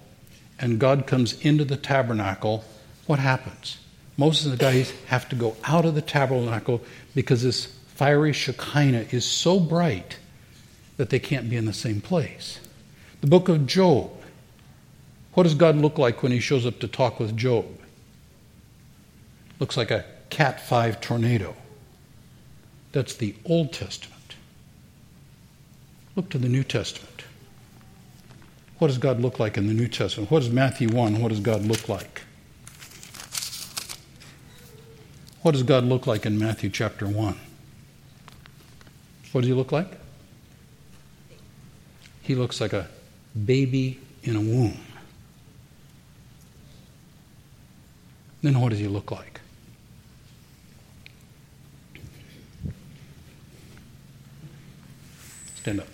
and 0.60 0.80
God 0.80 1.08
comes 1.08 1.40
into 1.42 1.66
the 1.66 1.78
tabernacle. 1.78 2.64
What 3.08 3.20
happens? 3.20 3.78
Moses 4.18 4.46
and 4.46 4.54
the 4.54 4.58
guys 4.58 4.92
have 5.08 5.28
to 5.30 5.36
go 5.36 5.56
out 5.64 5.86
of 5.86 5.96
the 5.96 6.02
tabernacle 6.02 6.82
because 7.16 7.44
this 7.44 7.66
fiery 7.96 8.34
Shekinah 8.34 9.08
is 9.12 9.26
so 9.26 9.60
bright 9.60 10.18
that 10.98 11.10
they 11.10 11.20
can't 11.20 11.50
be 11.50 11.56
in 11.56 11.66
the 11.66 11.74
same 11.74 12.02
place. 12.02 12.60
The 13.22 13.28
book 13.28 13.50
of 13.50 13.66
Job. 13.66 14.12
What 15.34 15.44
does 15.44 15.56
God 15.56 15.78
look 15.78 15.98
like 15.98 16.24
when 16.24 16.32
he 16.32 16.39
shows 16.39 16.65
up 16.65 16.80
to 16.80 16.88
talk 16.88 17.20
with 17.20 17.38
Job? 17.38 17.65
Looks 19.60 19.78
like 19.78 19.91
a 19.91 20.06
Cat 20.30 20.60
5 20.60 21.00
tornado. 21.00 21.56
That's 22.91 23.15
the 23.15 23.36
Old 23.46 23.72
Testament. 23.72 24.36
Look 26.15 26.30
to 26.32 26.38
the 26.38 26.50
New 26.50 26.63
Testament. 26.63 27.24
What 28.80 28.88
does 28.88 28.98
God 28.98 29.22
look 29.22 29.39
like 29.39 29.58
in 29.58 29.67
the 29.67 29.74
New 29.74 29.88
Testament? 29.88 30.32
What 30.32 30.39
does 30.39 30.50
Matthew 30.50 30.89
1? 30.89 31.22
What 31.22 31.30
does 31.30 31.39
God 31.39 31.62
look 31.62 31.88
like? 31.88 32.24
What 35.44 35.52
does 35.52 35.63
God 35.63 35.86
look 35.86 36.08
like 36.08 36.26
in 36.26 36.38
Matthew 36.38 36.70
chapter 36.70 37.08
1? 37.08 37.38
What 39.32 39.41
does 39.41 39.48
he 39.48 39.54
look 39.54 39.72
like? 39.72 39.98
He 42.22 42.36
looks 42.36 42.60
like 42.60 42.74
a 42.74 42.88
baby 43.46 44.00
in 44.24 44.36
a 44.36 44.41
womb. 44.41 44.78
Then 48.41 48.60
what 48.60 48.69
does 48.69 48.80
he 48.80 48.88
look 48.88 49.12
like? 49.12 49.39
Stand 55.58 55.82
up. 55.82 55.88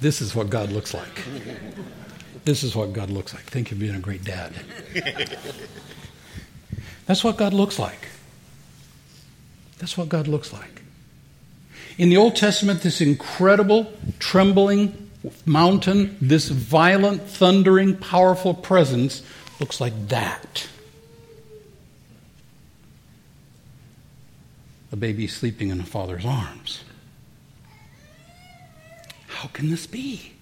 This 0.00 0.22
is 0.22 0.34
what 0.34 0.48
God 0.48 0.72
looks 0.72 0.94
like. 0.94 1.22
This 2.46 2.62
is 2.62 2.74
what 2.74 2.94
God 2.94 3.10
looks 3.10 3.34
like. 3.34 3.42
Thank 3.42 3.70
you 3.70 3.76
for 3.76 3.80
being 3.82 3.94
a 3.94 3.98
great 3.98 4.24
dad. 4.24 4.54
That's 7.04 7.22
what 7.22 7.36
God 7.36 7.52
looks 7.52 7.78
like. 7.78 8.08
That's 9.78 9.98
what 9.98 10.08
God 10.08 10.26
looks 10.26 10.52
like. 10.52 10.80
In 11.98 12.08
the 12.08 12.16
Old 12.16 12.36
Testament, 12.36 12.80
this 12.80 13.02
incredible, 13.02 13.92
trembling 14.18 15.09
mountain, 15.44 16.16
this 16.20 16.48
violent, 16.48 17.22
thundering, 17.22 17.96
powerful 17.96 18.54
presence 18.54 19.22
looks 19.60 19.80
like 19.80 20.08
that. 20.08 20.68
a 24.92 24.96
baby 24.96 25.26
sleeping 25.26 25.70
in 25.70 25.80
a 25.80 25.84
father's 25.84 26.26
arms. 26.26 26.82
How 29.28 29.48
can 29.48 29.70
this 29.70 29.86
be? 29.86 30.32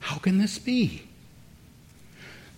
How 0.00 0.16
can 0.16 0.38
this 0.38 0.58
be? 0.58 1.02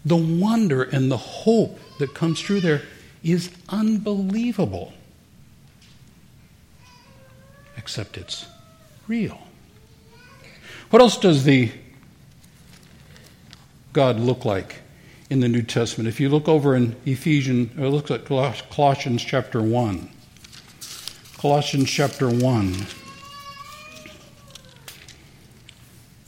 The 0.05 0.17
wonder 0.17 0.83
and 0.83 1.11
the 1.11 1.17
hope 1.17 1.79
that 1.99 2.15
comes 2.15 2.41
through 2.41 2.61
there 2.61 2.83
is 3.23 3.51
unbelievable. 3.69 4.93
Except 7.77 8.17
it's 8.17 8.47
real. 9.09 9.41
What 10.93 11.01
else 11.01 11.17
does 11.17 11.45
the 11.45 11.71
God 13.95 14.21
look 14.21 14.45
like 14.45 14.83
in 15.31 15.41
the 15.41 15.49
New 15.49 15.63
Testament? 15.63 16.07
If 16.07 16.21
you 16.21 16.29
look 16.29 16.49
over 16.49 16.77
in 16.77 16.97
Ephesians, 17.07 17.79
or 17.79 17.89
look 17.89 18.11
at 18.11 18.27
Colossians 18.27 19.25
chapter 19.25 19.63
1. 19.63 20.11
Colossians 21.39 21.89
chapter 21.89 22.29
1. 22.29 22.87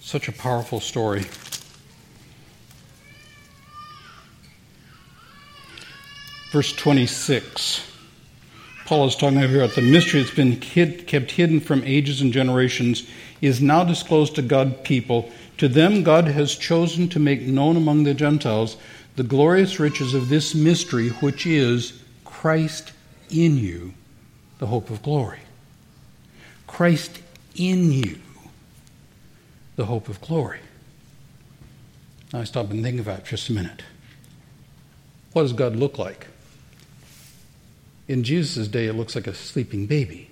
Such 0.01 0.29
a 0.29 0.33
powerful 0.33 0.81
story. 0.81 1.27
Verse 6.53 6.73
26. 6.73 7.87
Paul 8.87 9.09
is 9.09 9.17
talking 9.17 9.39
here 9.39 9.63
about 9.63 9.75
the 9.75 9.83
mystery 9.83 10.23
that's 10.23 10.35
been 10.35 10.61
hid, 10.61 11.07
kept 11.07 11.33
hidden 11.33 11.61
from 11.61 11.85
ages 11.85 12.23
and 12.23 12.33
generations 12.33 13.07
is 13.45 13.61
now 13.61 13.85
disclosed 13.85 14.35
to 14.37 14.43
God 14.43 14.85
people. 14.85 15.31
To 15.59 15.69
them, 15.69 16.03
God 16.03 16.27
has 16.27 16.57
chosen 16.57 17.09
to 17.11 17.19
make 17.19 17.43
known 17.43 17.77
among 17.77 18.05
the 18.05 18.15
Gentiles 18.15 18.77
the 19.17 19.23
glorious 19.23 19.79
riches 19.79 20.15
of 20.15 20.29
this 20.29 20.55
mystery, 20.55 21.11
which 21.11 21.47
is 21.47 22.03
Christ 22.25 22.93
in 23.31 23.59
you, 23.59 23.93
the 24.59 24.67
hope 24.67 24.89
of 24.89 25.03
glory. 25.03 25.41
Christ 26.67 27.21
in 27.55 27.93
you, 27.93 28.19
the 29.77 29.85
hope 29.85 30.09
of 30.09 30.21
glory. 30.23 30.61
Now 32.33 32.41
I 32.41 32.45
stop 32.45 32.71
and 32.71 32.83
think 32.83 32.99
about 32.99 33.21
it 33.21 33.25
just 33.27 33.51
a 33.51 33.53
minute. 33.53 33.83
What 35.35 35.43
does 35.43 35.53
God 35.53 35.77
look 35.77 35.99
like? 35.99 36.29
In 38.09 38.25
Jesus' 38.25 38.69
day, 38.69 38.87
it 38.87 38.95
looks 38.95 39.15
like 39.15 39.27
a 39.27 39.35
sleeping 39.35 39.87
baby. 39.87 40.31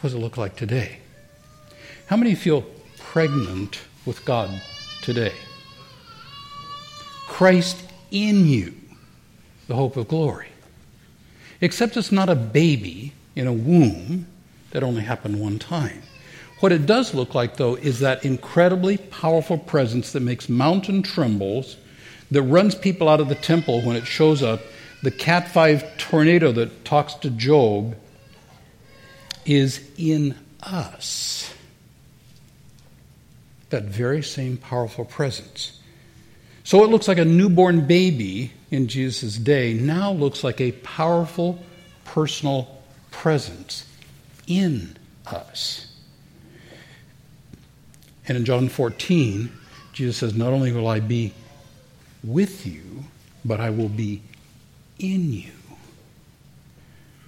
What 0.00 0.10
does 0.10 0.14
it 0.14 0.18
look 0.18 0.36
like 0.36 0.56
today? 0.56 0.98
How 2.06 2.16
many 2.16 2.36
feel 2.36 2.64
pregnant 2.98 3.80
with 4.04 4.24
God 4.24 4.48
today? 5.02 5.32
Christ 7.26 7.82
in 8.12 8.46
you, 8.46 8.74
the 9.66 9.74
hope 9.74 9.96
of 9.96 10.06
glory. 10.06 10.46
Except 11.60 11.96
it's 11.96 12.12
not 12.12 12.28
a 12.28 12.36
baby 12.36 13.12
in 13.34 13.48
a 13.48 13.52
womb 13.52 14.28
that 14.70 14.84
only 14.84 15.02
happened 15.02 15.40
one 15.40 15.58
time. 15.58 16.00
What 16.60 16.70
it 16.70 16.86
does 16.86 17.12
look 17.12 17.34
like, 17.34 17.56
though, 17.56 17.74
is 17.74 17.98
that 17.98 18.24
incredibly 18.24 18.98
powerful 18.98 19.58
presence 19.58 20.12
that 20.12 20.20
makes 20.20 20.48
mountain 20.48 21.02
trembles, 21.02 21.76
that 22.30 22.42
runs 22.42 22.76
people 22.76 23.08
out 23.08 23.20
of 23.20 23.28
the 23.28 23.34
temple 23.34 23.82
when 23.82 23.96
it 23.96 24.06
shows 24.06 24.44
up. 24.44 24.60
The 25.02 25.10
Cat 25.10 25.48
5 25.48 25.98
tornado 25.98 26.52
that 26.52 26.84
talks 26.84 27.14
to 27.14 27.30
Job 27.30 27.96
is 29.44 29.90
in 29.98 30.36
us. 30.62 31.52
That 33.70 33.84
very 33.84 34.22
same 34.22 34.56
powerful 34.56 35.04
presence. 35.04 35.80
So 36.64 36.82
it 36.84 36.90
looks 36.90 37.08
like 37.08 37.18
a 37.18 37.24
newborn 37.24 37.86
baby 37.86 38.52
in 38.70 38.88
Jesus' 38.88 39.36
day 39.36 39.74
now 39.74 40.12
looks 40.12 40.42
like 40.42 40.60
a 40.60 40.72
powerful 40.72 41.64
personal 42.04 42.82
presence 43.10 43.86
in 44.46 44.96
us. 45.26 45.86
And 48.28 48.36
in 48.36 48.44
John 48.44 48.68
14, 48.68 49.50
Jesus 49.92 50.16
says, 50.16 50.34
Not 50.34 50.52
only 50.52 50.72
will 50.72 50.88
I 50.88 51.00
be 51.00 51.32
with 52.24 52.66
you, 52.66 53.04
but 53.44 53.60
I 53.60 53.70
will 53.70 53.88
be 53.88 54.22
in 54.98 55.32
you. 55.32 55.52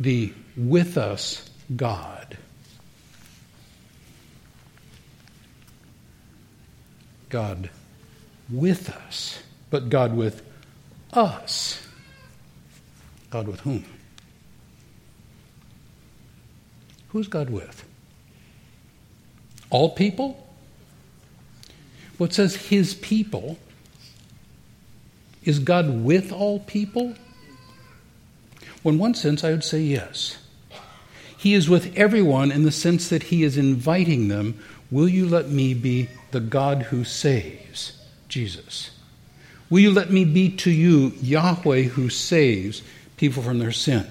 The 0.01 0.33
with 0.57 0.99
us 0.99 1.49
God. 1.77 2.18
God 7.29 7.71
with 8.51 8.91
us, 8.91 9.43
but 9.71 9.89
God 9.89 10.17
with 10.17 10.43
us. 11.13 11.87
God 13.31 13.47
with 13.47 13.61
whom? 13.61 13.85
Who's 17.09 17.29
God 17.29 17.51
with? 17.51 17.85
All 19.71 19.91
people? 19.91 20.47
What 22.17 22.33
says 22.33 22.57
his 22.57 22.95
people? 22.95 23.59
Is 25.45 25.59
God 25.59 26.03
with 26.03 26.33
all 26.33 26.61
people? 26.61 27.15
Well, 28.83 28.95
in 28.95 29.01
one 29.01 29.15
sense, 29.15 29.45
I 29.45 29.51
would 29.51 29.65
say 29.65 29.81
yes. 29.81 30.39
He 31.37 31.55
is 31.55 31.69
with 31.69 31.97
everyone 31.97 32.51
in 32.51 32.65
the 32.65 32.73
sense 32.73 33.09
that 33.09 33.25
he 33.25 33.45
is 33.45 33.57
inviting 33.57 34.29
them 34.29 34.59
Will 34.91 35.09
you 35.09 35.27
let 35.29 35.51
me 35.51 35.75
be 35.75 36.09
the 36.31 36.41
God 36.41 36.83
who 36.85 37.05
saves? 37.05 38.01
Jesus. 38.29 38.91
Will 39.71 39.81
you 39.81 39.91
let 39.91 40.11
me 40.11 40.25
be 40.25 40.51
to 40.57 40.71
you 40.71 41.13
Yahweh 41.21 41.83
who 41.83 42.09
saves 42.09 42.83
people 43.17 43.43
from 43.43 43.59
their 43.59 43.73
sin? 43.73 44.07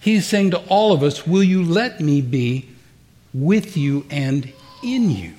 He's 0.00 0.26
saying 0.26 0.50
to 0.50 0.58
all 0.68 0.92
of 0.92 1.02
us, 1.02 1.26
Will 1.26 1.44
you 1.44 1.62
let 1.62 2.00
me 2.00 2.20
be 2.20 2.68
with 3.32 3.76
you 3.76 4.06
and 4.10 4.52
in 4.82 5.10
you? 5.10 5.34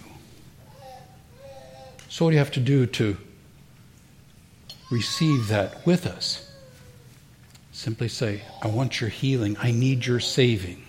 So, 2.10 2.26
what 2.26 2.32
do 2.32 2.36
you 2.36 2.40
have 2.40 2.52
to 2.52 2.60
do 2.60 2.86
to 2.86 3.18
receive 4.92 5.48
that 5.48 5.86
with 5.86 6.06
us? 6.06 6.50
Simply 7.72 8.08
say, 8.08 8.42
I 8.62 8.68
want 8.68 9.02
your 9.02 9.10
healing. 9.10 9.58
I 9.60 9.72
need 9.72 10.06
your 10.06 10.20
saving. 10.20 10.84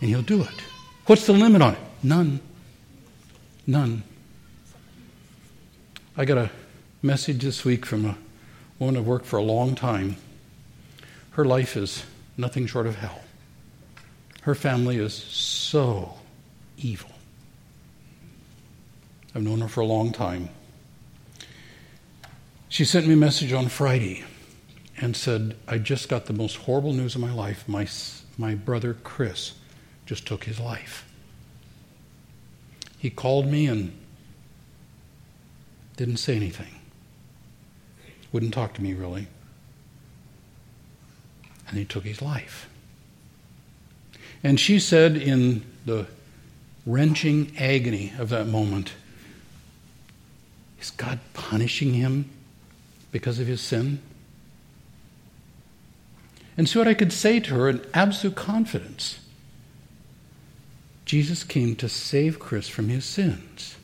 And 0.00 0.10
He'll 0.10 0.22
do 0.22 0.42
it. 0.42 0.62
What's 1.06 1.26
the 1.26 1.32
limit 1.32 1.62
on 1.62 1.74
it? 1.74 1.80
None. 2.02 2.40
None. 3.68 4.02
I 6.16 6.24
got 6.24 6.38
a 6.38 6.50
message 7.02 7.42
this 7.42 7.66
week 7.66 7.84
from 7.84 8.06
a 8.06 8.16
woman 8.78 8.96
I've 8.96 9.06
worked 9.06 9.26
for 9.26 9.36
a 9.36 9.42
long 9.42 9.74
time. 9.74 10.16
Her 11.32 11.44
life 11.44 11.76
is 11.76 12.02
nothing 12.38 12.66
short 12.66 12.86
of 12.86 12.96
hell. 12.96 13.20
Her 14.40 14.54
family 14.54 14.96
is 14.96 15.12
so 15.12 16.14
evil. 16.78 17.10
I've 19.34 19.42
known 19.42 19.60
her 19.60 19.68
for 19.68 19.82
a 19.82 19.86
long 19.86 20.12
time. 20.12 20.48
She 22.70 22.86
sent 22.86 23.06
me 23.06 23.12
a 23.12 23.18
message 23.18 23.52
on 23.52 23.68
Friday 23.68 24.24
and 24.96 25.14
said, 25.14 25.56
I 25.68 25.76
just 25.76 26.08
got 26.08 26.24
the 26.24 26.32
most 26.32 26.56
horrible 26.56 26.94
news 26.94 27.14
of 27.14 27.20
my 27.20 27.34
life. 27.34 27.68
My, 27.68 27.86
my 28.38 28.54
brother 28.54 28.94
Chris 29.04 29.52
just 30.06 30.26
took 30.26 30.44
his 30.44 30.58
life. 30.58 31.04
He 32.98 33.10
called 33.10 33.46
me 33.46 33.66
and 33.66 33.96
didn't 35.96 36.16
say 36.18 36.36
anything. 36.36 36.74
Wouldn't 38.32 38.52
talk 38.52 38.74
to 38.74 38.82
me 38.82 38.92
really. 38.94 39.28
And 41.68 41.78
he 41.78 41.84
took 41.84 42.04
his 42.04 42.20
life. 42.20 42.68
And 44.42 44.58
she 44.58 44.78
said 44.78 45.16
in 45.16 45.64
the 45.84 46.06
wrenching 46.86 47.52
agony 47.58 48.12
of 48.18 48.28
that 48.30 48.46
moment, 48.46 48.92
Is 50.80 50.90
God 50.90 51.18
punishing 51.34 51.94
him 51.94 52.30
because 53.10 53.38
of 53.38 53.46
his 53.46 53.60
sin? 53.60 54.00
And 56.56 56.68
so, 56.68 56.80
what 56.80 56.88
I 56.88 56.94
could 56.94 57.12
say 57.12 57.38
to 57.40 57.54
her 57.54 57.68
in 57.68 57.84
absolute 57.94 58.34
confidence 58.34 59.20
Jesus 61.08 61.42
came 61.42 61.74
to 61.76 61.88
save 61.88 62.38
Chris 62.38 62.68
from 62.68 62.90
his 62.90 63.02
sins. 63.06 63.76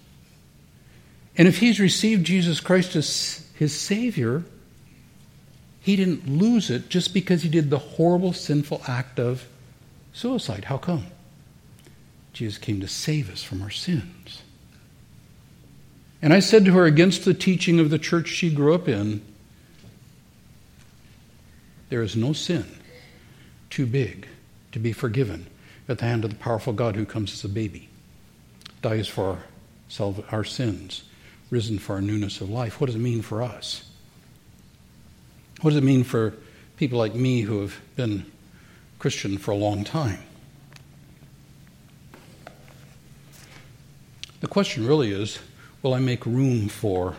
And 1.38 1.48
if 1.48 1.56
he's 1.56 1.80
received 1.80 2.26
Jesus 2.26 2.60
Christ 2.60 2.94
as 2.96 3.48
his 3.54 3.74
Savior, 3.74 4.44
he 5.80 5.96
didn't 5.96 6.28
lose 6.28 6.68
it 6.68 6.90
just 6.90 7.14
because 7.14 7.42
he 7.42 7.48
did 7.48 7.70
the 7.70 7.78
horrible, 7.78 8.34
sinful 8.34 8.82
act 8.86 9.18
of 9.18 9.46
suicide. 10.12 10.66
How 10.66 10.76
come? 10.76 11.06
Jesus 12.34 12.58
came 12.58 12.82
to 12.82 12.88
save 12.88 13.32
us 13.32 13.42
from 13.42 13.62
our 13.62 13.70
sins. 13.70 14.42
And 16.20 16.34
I 16.34 16.40
said 16.40 16.66
to 16.66 16.72
her, 16.72 16.84
against 16.84 17.24
the 17.24 17.32
teaching 17.32 17.80
of 17.80 17.88
the 17.88 17.98
church 17.98 18.28
she 18.28 18.54
grew 18.54 18.74
up 18.74 18.86
in, 18.86 19.22
there 21.88 22.02
is 22.02 22.16
no 22.16 22.34
sin 22.34 22.66
too 23.70 23.86
big 23.86 24.28
to 24.72 24.78
be 24.78 24.92
forgiven 24.92 25.46
at 25.88 25.98
the 25.98 26.04
hand 26.04 26.24
of 26.24 26.30
the 26.30 26.36
powerful 26.36 26.72
God 26.72 26.96
who 26.96 27.04
comes 27.04 27.32
as 27.32 27.44
a 27.44 27.48
baby, 27.48 27.88
dies 28.82 29.08
for 29.08 29.38
our, 30.30 30.44
sins, 30.44 31.04
risen 31.50 31.78
for 31.78 31.94
our 31.94 32.00
newness 32.00 32.40
of 32.40 32.50
life. 32.50 32.80
What 32.80 32.86
does 32.86 32.96
it 32.96 33.00
mean 33.00 33.22
for 33.22 33.42
us? 33.42 33.84
What 35.60 35.70
does 35.70 35.78
it 35.78 35.84
mean 35.84 36.04
for 36.04 36.34
people 36.76 36.98
like 36.98 37.14
me 37.14 37.42
who 37.42 37.60
have 37.60 37.80
been 37.96 38.30
Christian 38.98 39.38
for 39.38 39.50
a 39.50 39.56
long 39.56 39.84
time? 39.84 40.18
The 44.40 44.48
question 44.48 44.86
really 44.86 45.10
is 45.10 45.38
will 45.82 45.94
I 45.94 46.00
make 46.00 46.24
room 46.26 46.68
for 46.68 47.14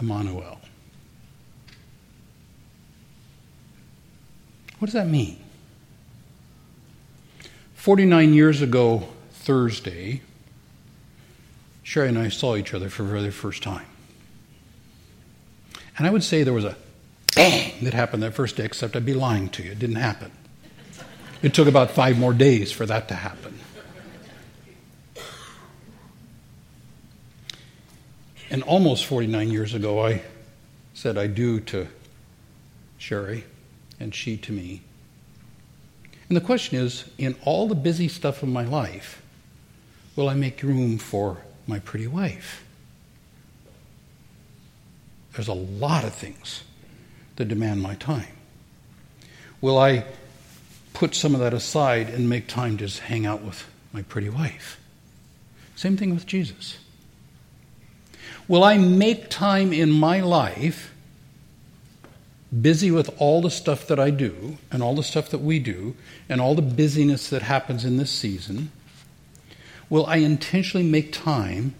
Emmanuel? 0.00 0.60
What 4.78 4.86
does 4.86 4.94
that 4.94 5.08
mean? 5.08 5.38
49 7.80 8.34
years 8.34 8.60
ago, 8.60 9.08
Thursday, 9.32 10.20
Sherry 11.82 12.10
and 12.10 12.18
I 12.18 12.28
saw 12.28 12.56
each 12.56 12.74
other 12.74 12.90
for 12.90 13.04
the 13.04 13.08
very 13.08 13.30
first 13.30 13.62
time. 13.62 13.86
And 15.96 16.06
I 16.06 16.10
would 16.10 16.22
say 16.22 16.42
there 16.42 16.52
was 16.52 16.66
a 16.66 16.76
bang, 17.34 17.82
that 17.82 17.94
happened 17.94 18.22
that 18.22 18.34
first 18.34 18.56
day, 18.56 18.66
except 18.66 18.96
I'd 18.96 19.06
be 19.06 19.14
lying 19.14 19.48
to 19.48 19.62
you. 19.62 19.70
It 19.70 19.78
didn't 19.78 19.96
happen. 19.96 20.30
It 21.40 21.54
took 21.54 21.66
about 21.66 21.90
five 21.90 22.18
more 22.18 22.34
days 22.34 22.70
for 22.70 22.84
that 22.84 23.08
to 23.08 23.14
happen. 23.14 23.58
And 28.50 28.62
almost 28.64 29.06
49 29.06 29.50
years 29.50 29.72
ago, 29.72 30.04
I 30.04 30.20
said 30.92 31.16
I 31.16 31.28
do 31.28 31.60
to 31.60 31.88
Sherry, 32.98 33.44
and 33.98 34.14
she 34.14 34.36
to 34.36 34.52
me. 34.52 34.82
And 36.30 36.36
the 36.36 36.40
question 36.40 36.78
is 36.78 37.04
in 37.18 37.34
all 37.42 37.66
the 37.66 37.74
busy 37.74 38.06
stuff 38.06 38.44
of 38.44 38.48
my 38.48 38.64
life, 38.64 39.20
will 40.14 40.28
I 40.28 40.34
make 40.34 40.62
room 40.62 40.96
for 40.96 41.38
my 41.66 41.80
pretty 41.80 42.06
wife? 42.06 42.64
There's 45.32 45.48
a 45.48 45.52
lot 45.52 46.04
of 46.04 46.14
things 46.14 46.62
that 47.34 47.46
demand 47.46 47.82
my 47.82 47.96
time. 47.96 48.28
Will 49.60 49.76
I 49.76 50.04
put 50.92 51.16
some 51.16 51.34
of 51.34 51.40
that 51.40 51.52
aside 51.52 52.08
and 52.08 52.28
make 52.28 52.46
time 52.46 52.76
to 52.76 52.86
just 52.86 53.00
hang 53.00 53.26
out 53.26 53.42
with 53.42 53.66
my 53.92 54.02
pretty 54.02 54.28
wife? 54.28 54.78
Same 55.74 55.96
thing 55.96 56.14
with 56.14 56.26
Jesus. 56.26 56.78
Will 58.46 58.62
I 58.62 58.78
make 58.78 59.30
time 59.30 59.72
in 59.72 59.90
my 59.90 60.20
life, 60.20 60.94
busy 62.58 62.90
with 62.90 63.10
all 63.18 63.40
the 63.40 63.50
stuff 63.50 63.86
that 63.86 64.00
I 64.00 64.10
do 64.10 64.58
and 64.70 64.82
all 64.82 64.94
the 64.94 65.02
stuff 65.02 65.30
that 65.30 65.38
we 65.38 65.58
do 65.58 65.94
and 66.28 66.40
all 66.40 66.54
the 66.54 66.62
busyness 66.62 67.30
that 67.30 67.42
happens 67.42 67.84
in 67.84 67.96
this 67.96 68.10
season? 68.10 68.72
Will 69.88 70.06
I 70.06 70.16
intentionally 70.16 70.86
make 70.86 71.12
time 71.12 71.74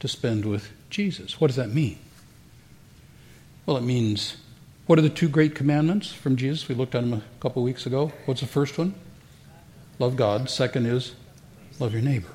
to 0.00 0.08
spend 0.08 0.44
with 0.44 0.70
Jesus? 0.90 1.40
What 1.40 1.48
does 1.48 1.56
that 1.56 1.70
mean? 1.70 1.98
Well, 3.66 3.76
it 3.76 3.82
means 3.82 4.36
what 4.86 4.98
are 4.98 5.02
the 5.02 5.08
two 5.08 5.28
great 5.28 5.54
commandments 5.54 6.12
from 6.12 6.36
Jesus? 6.36 6.68
We 6.68 6.74
looked 6.74 6.94
at 6.94 7.00
them 7.00 7.14
a 7.14 7.22
couple 7.40 7.62
of 7.62 7.64
weeks 7.64 7.86
ago. 7.86 8.12
What's 8.26 8.40
the 8.40 8.46
first 8.46 8.76
one? 8.76 8.94
Love 9.98 10.16
God. 10.16 10.50
Second 10.50 10.86
is 10.86 11.14
love 11.78 11.92
your 11.92 12.02
neighbor. 12.02 12.28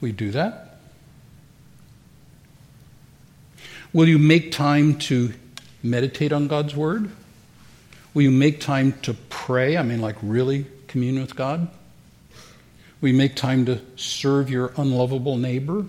We 0.00 0.12
do 0.12 0.30
that. 0.30 0.78
Will 3.92 4.08
you 4.08 4.18
make 4.18 4.52
time 4.52 4.98
to 4.98 5.32
meditate 5.86 6.32
on 6.32 6.48
God's 6.48 6.74
Word? 6.74 7.10
Will 8.14 8.22
you 8.22 8.30
make 8.30 8.60
time 8.60 8.94
to 9.02 9.14
pray? 9.28 9.76
I 9.76 9.82
mean, 9.82 10.00
like 10.00 10.16
really 10.22 10.66
commune 10.88 11.20
with 11.20 11.36
God? 11.36 11.68
Will 13.00 13.10
you 13.10 13.14
make 13.14 13.36
time 13.36 13.66
to 13.66 13.80
serve 13.96 14.48
your 14.48 14.72
unlovable 14.76 15.36
neighbor? 15.36 15.84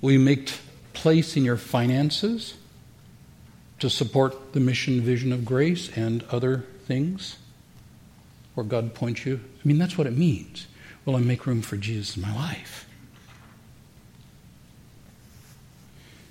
Will 0.00 0.12
you 0.12 0.18
make 0.18 0.52
place 0.94 1.36
in 1.36 1.44
your 1.44 1.56
finances 1.56 2.54
to 3.78 3.90
support 3.90 4.52
the 4.52 4.60
mission 4.60 5.00
vision 5.00 5.32
of 5.32 5.44
grace 5.44 5.90
and 5.96 6.24
other 6.30 6.64
things 6.86 7.36
where 8.54 8.64
God 8.64 8.94
points 8.94 9.26
you? 9.26 9.40
I 9.62 9.68
mean, 9.68 9.78
that's 9.78 9.98
what 9.98 10.06
it 10.06 10.16
means. 10.16 10.66
Will 11.04 11.16
I 11.16 11.20
make 11.20 11.46
room 11.46 11.62
for 11.62 11.76
Jesus 11.76 12.16
in 12.16 12.22
my 12.22 12.34
life? 12.34 12.86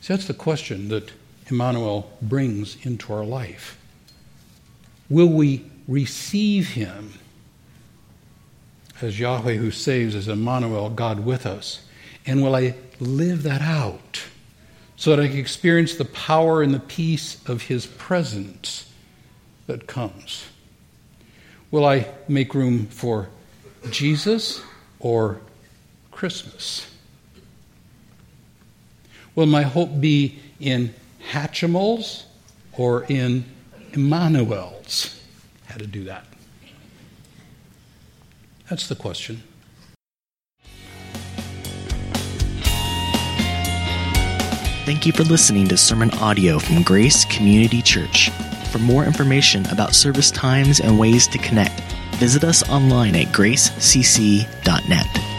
See, 0.02 0.14
that's 0.14 0.28
the 0.28 0.34
question 0.34 0.88
that 0.90 1.12
Emmanuel 1.52 2.10
brings 2.22 2.78
into 2.86 3.14
our 3.14 3.26
life. 3.26 3.78
Will 5.10 5.28
we 5.28 5.70
receive 5.88 6.70
him 6.70 7.14
as 9.02 9.20
Yahweh 9.20 9.56
who 9.56 9.72
saves, 9.72 10.16
as 10.16 10.28
Emmanuel, 10.28 10.90
God 10.90 11.26
with 11.26 11.46
us? 11.46 11.86
And 12.26 12.42
will 12.42 12.56
I 12.56 12.76
live 13.00 13.44
that 13.44 13.62
out 13.62 14.24
so 14.96 15.16
that 15.16 15.22
I 15.22 15.28
can 15.28 15.38
experience 15.38 15.96
the 15.96 16.06
power 16.06 16.62
and 16.62 16.74
the 16.74 16.80
peace 16.80 17.44
of 17.48 17.64
his 17.64 17.86
presence 17.86 18.92
that 19.68 19.88
comes? 19.88 20.46
Will 21.72 21.86
I 21.86 22.08
make 22.28 22.54
room 22.54 22.86
for 22.88 23.30
Jesus 23.90 24.62
or 25.00 25.42
Christmas? 26.12 26.88
Will 29.34 29.46
my 29.46 29.64
hope 29.64 30.00
be 30.00 30.40
in 30.60 30.94
Hatchimals 31.30 32.24
or 32.74 33.06
in 33.06 33.46
Emmanuel's? 33.94 35.22
How 35.66 35.78
to 35.78 35.88
do 35.88 36.04
that? 36.06 36.26
That's 38.70 38.88
the 38.88 38.96
question. 38.96 39.44
Thank 44.86 45.06
you 45.06 45.14
for 45.14 45.24
listening 45.24 45.68
to 45.68 45.78
sermon 45.78 46.12
audio 46.16 46.60
from 46.60 46.84
Grace 46.84 47.26
Community 47.26 47.82
Church. 47.82 48.30
For 48.72 48.80
more 48.80 49.06
information 49.06 49.66
about 49.68 49.94
service 49.94 50.32
times 50.32 50.80
and 50.80 50.98
ways 50.98 51.28
to 51.28 51.38
connect, 51.38 51.82
visit 52.16 52.44
us 52.44 52.68
online 52.70 53.16
at 53.16 53.28
gracecc.net. 53.28 55.31